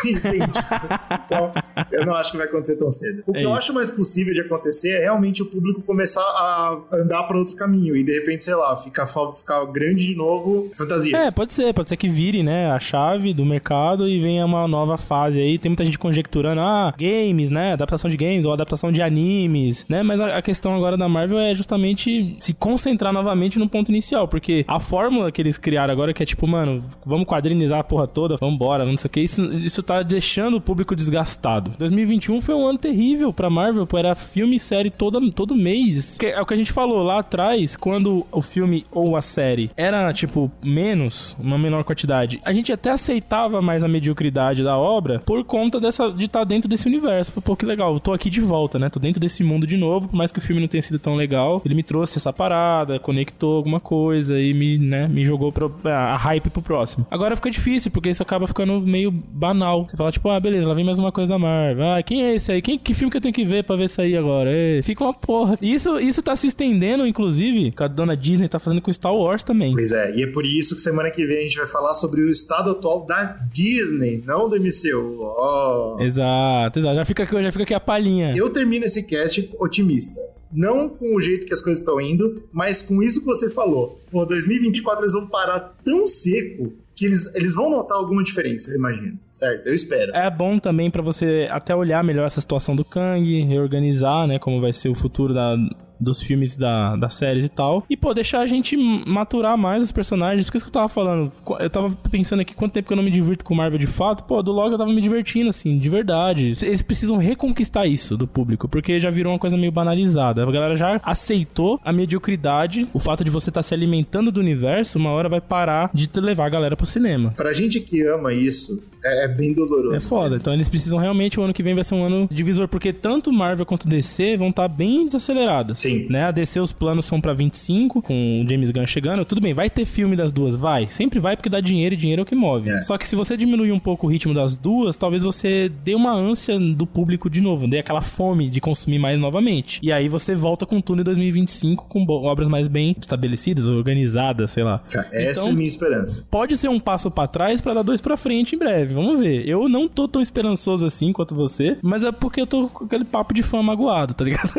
[1.26, 1.52] Então,
[1.91, 3.24] eu não acho que vai acontecer tão cedo.
[3.28, 6.78] O que É eu acho mais possível de acontecer é realmente o público começar a
[6.91, 11.16] andar para outro caminho e de repente, sei lá, ficar, ficar grande de novo, fantasia.
[11.16, 14.68] É, pode ser, pode ser que vire, né, a chave do mercado e venha uma
[14.68, 15.58] nova fase aí.
[15.58, 20.02] Tem muita gente conjecturando, ah, games, né, adaptação de games ou adaptação de animes, né,
[20.04, 24.28] mas a, a questão agora da Marvel é justamente se concentrar novamente no ponto inicial,
[24.28, 28.38] porque a fórmula que eles criaram agora, que é tipo, mano, vamos quadrinizar porra toda,
[28.38, 31.74] vambora, não sei o que, isso, isso tá deixando o público desgastado.
[31.80, 36.18] 2021 foi um ano terrível pra Marvel, pô, era filme e série toda, todo mês.
[36.18, 39.72] Que é o que a gente falou lá atrás, quando o filme ou a série
[39.76, 45.20] era, tipo, menos, uma menor quantidade, a gente até aceitava mais a mediocridade da obra
[45.26, 47.42] por conta dessa, de estar dentro desse universo.
[47.42, 48.90] Pô, que legal, tô aqui de volta, né?
[48.90, 51.16] Tô dentro desse mundo de novo, por mais que o filme não tenha sido tão
[51.16, 55.74] legal, ele me trouxe essa parada, conectou alguma coisa e me, né, me jogou pro,
[55.86, 57.08] a hype pro próximo.
[57.10, 59.88] Agora fica difícil, porque isso acaba ficando meio banal.
[59.88, 61.86] Você fala, tipo, ah, beleza, lá vem mais uma coisa da Marvel.
[61.86, 62.64] Ah, quem é esse aí?
[62.64, 64.50] Quem, que filme que eu tenho que ver pra ver sair agora?
[64.52, 65.56] Ê, fica uma porra.
[65.62, 69.14] E Isso, isso tá se estendendo, inclusive, que a dona Disney tá fazendo com Star
[69.16, 69.74] Wars também.
[69.74, 72.22] Pois é, e é por isso que semana que vem a gente vai falar sobre
[72.22, 75.20] o estado atual da Disney, não do MCU.
[75.22, 75.98] Ó.
[76.00, 76.96] Exato, exato.
[76.96, 78.34] Já fica, aqui- já fica aqui a palhinha.
[78.36, 80.20] Eu termino esse cast otimista.
[80.52, 84.00] Não com o jeito que as coisas estão indo, mas com isso que você falou.
[84.10, 88.76] Pô, 2024 eles vão parar tão seco que eles, eles vão notar alguma diferença, eu
[88.76, 89.18] imagino.
[89.32, 89.68] Certo?
[89.68, 90.14] Eu espero.
[90.14, 94.60] É bom também para você até olhar melhor essa situação do Kang, reorganizar, né, como
[94.60, 95.56] vai ser o futuro da,
[96.00, 97.84] dos filmes da, das séries e tal.
[97.89, 100.45] E, pô, deixar a gente maturar mais os personagens.
[100.50, 101.32] Por isso que eu tava falando.
[101.60, 104.24] Eu tava pensando aqui quanto tempo que eu não me divirto com Marvel de fato.
[104.24, 106.54] Pô, do logo eu tava me divertindo, assim, de verdade.
[106.62, 110.43] Eles precisam reconquistar isso do público, porque já virou uma coisa meio banalizada.
[110.43, 114.39] A galera já aceitou a mediocridade, o fato de você estar tá se alimentando do
[114.39, 117.34] universo, uma hora vai parar de te levar a galera pro cinema.
[117.36, 119.95] Pra gente que ama isso, é, é, bem doloroso.
[119.95, 120.36] É foda.
[120.36, 123.32] Então eles precisam realmente, o ano que vem vai ser um ano divisor, porque tanto
[123.32, 125.82] Marvel quanto DC vão estar tá bem desacelerados.
[125.82, 125.89] Sim.
[126.10, 126.26] Né?
[126.26, 129.26] A DC, os planos são pra 25, com o James Gunn chegando.
[129.26, 130.56] Tudo bem, vai ter filme das duas?
[130.56, 130.88] Vai.
[130.90, 132.70] Sempre vai, porque dá dinheiro e dinheiro é o que move.
[132.70, 132.82] É.
[132.82, 136.14] Só que se você diminuir um pouco o ritmo das duas, talvez você dê uma
[136.14, 139.80] ânsia do público de novo, dê aquela fome de consumir mais novamente.
[139.82, 144.64] E aí você volta com tudo em 2025 com obras mais bem estabelecidas, organizadas, sei
[144.64, 144.80] lá.
[144.90, 146.26] Cara, essa então, é a minha esperança.
[146.30, 149.48] Pode ser um passo para trás para dar dois para frente em breve vamos ver.
[149.48, 153.06] Eu não tô tão esperançoso assim quanto você, mas é porque eu tô com aquele
[153.06, 154.52] papo de fã magoado, tá ligado?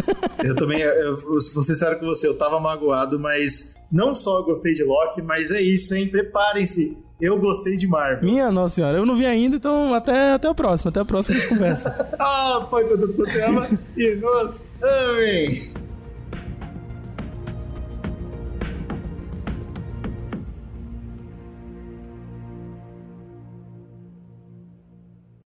[0.42, 4.74] eu também, eu, vou ser sincero com você, eu tava magoado, mas não só gostei
[4.74, 6.08] de Loki, mas é isso, hein?
[6.08, 6.96] Preparem-se.
[7.20, 8.24] Eu gostei de Marvel.
[8.24, 11.38] Minha nossa senhora, eu não vi ainda, então até, até o próximo, até a próxima
[11.48, 12.08] conversa.
[12.18, 15.89] ah, pai, que você ama e nós amém.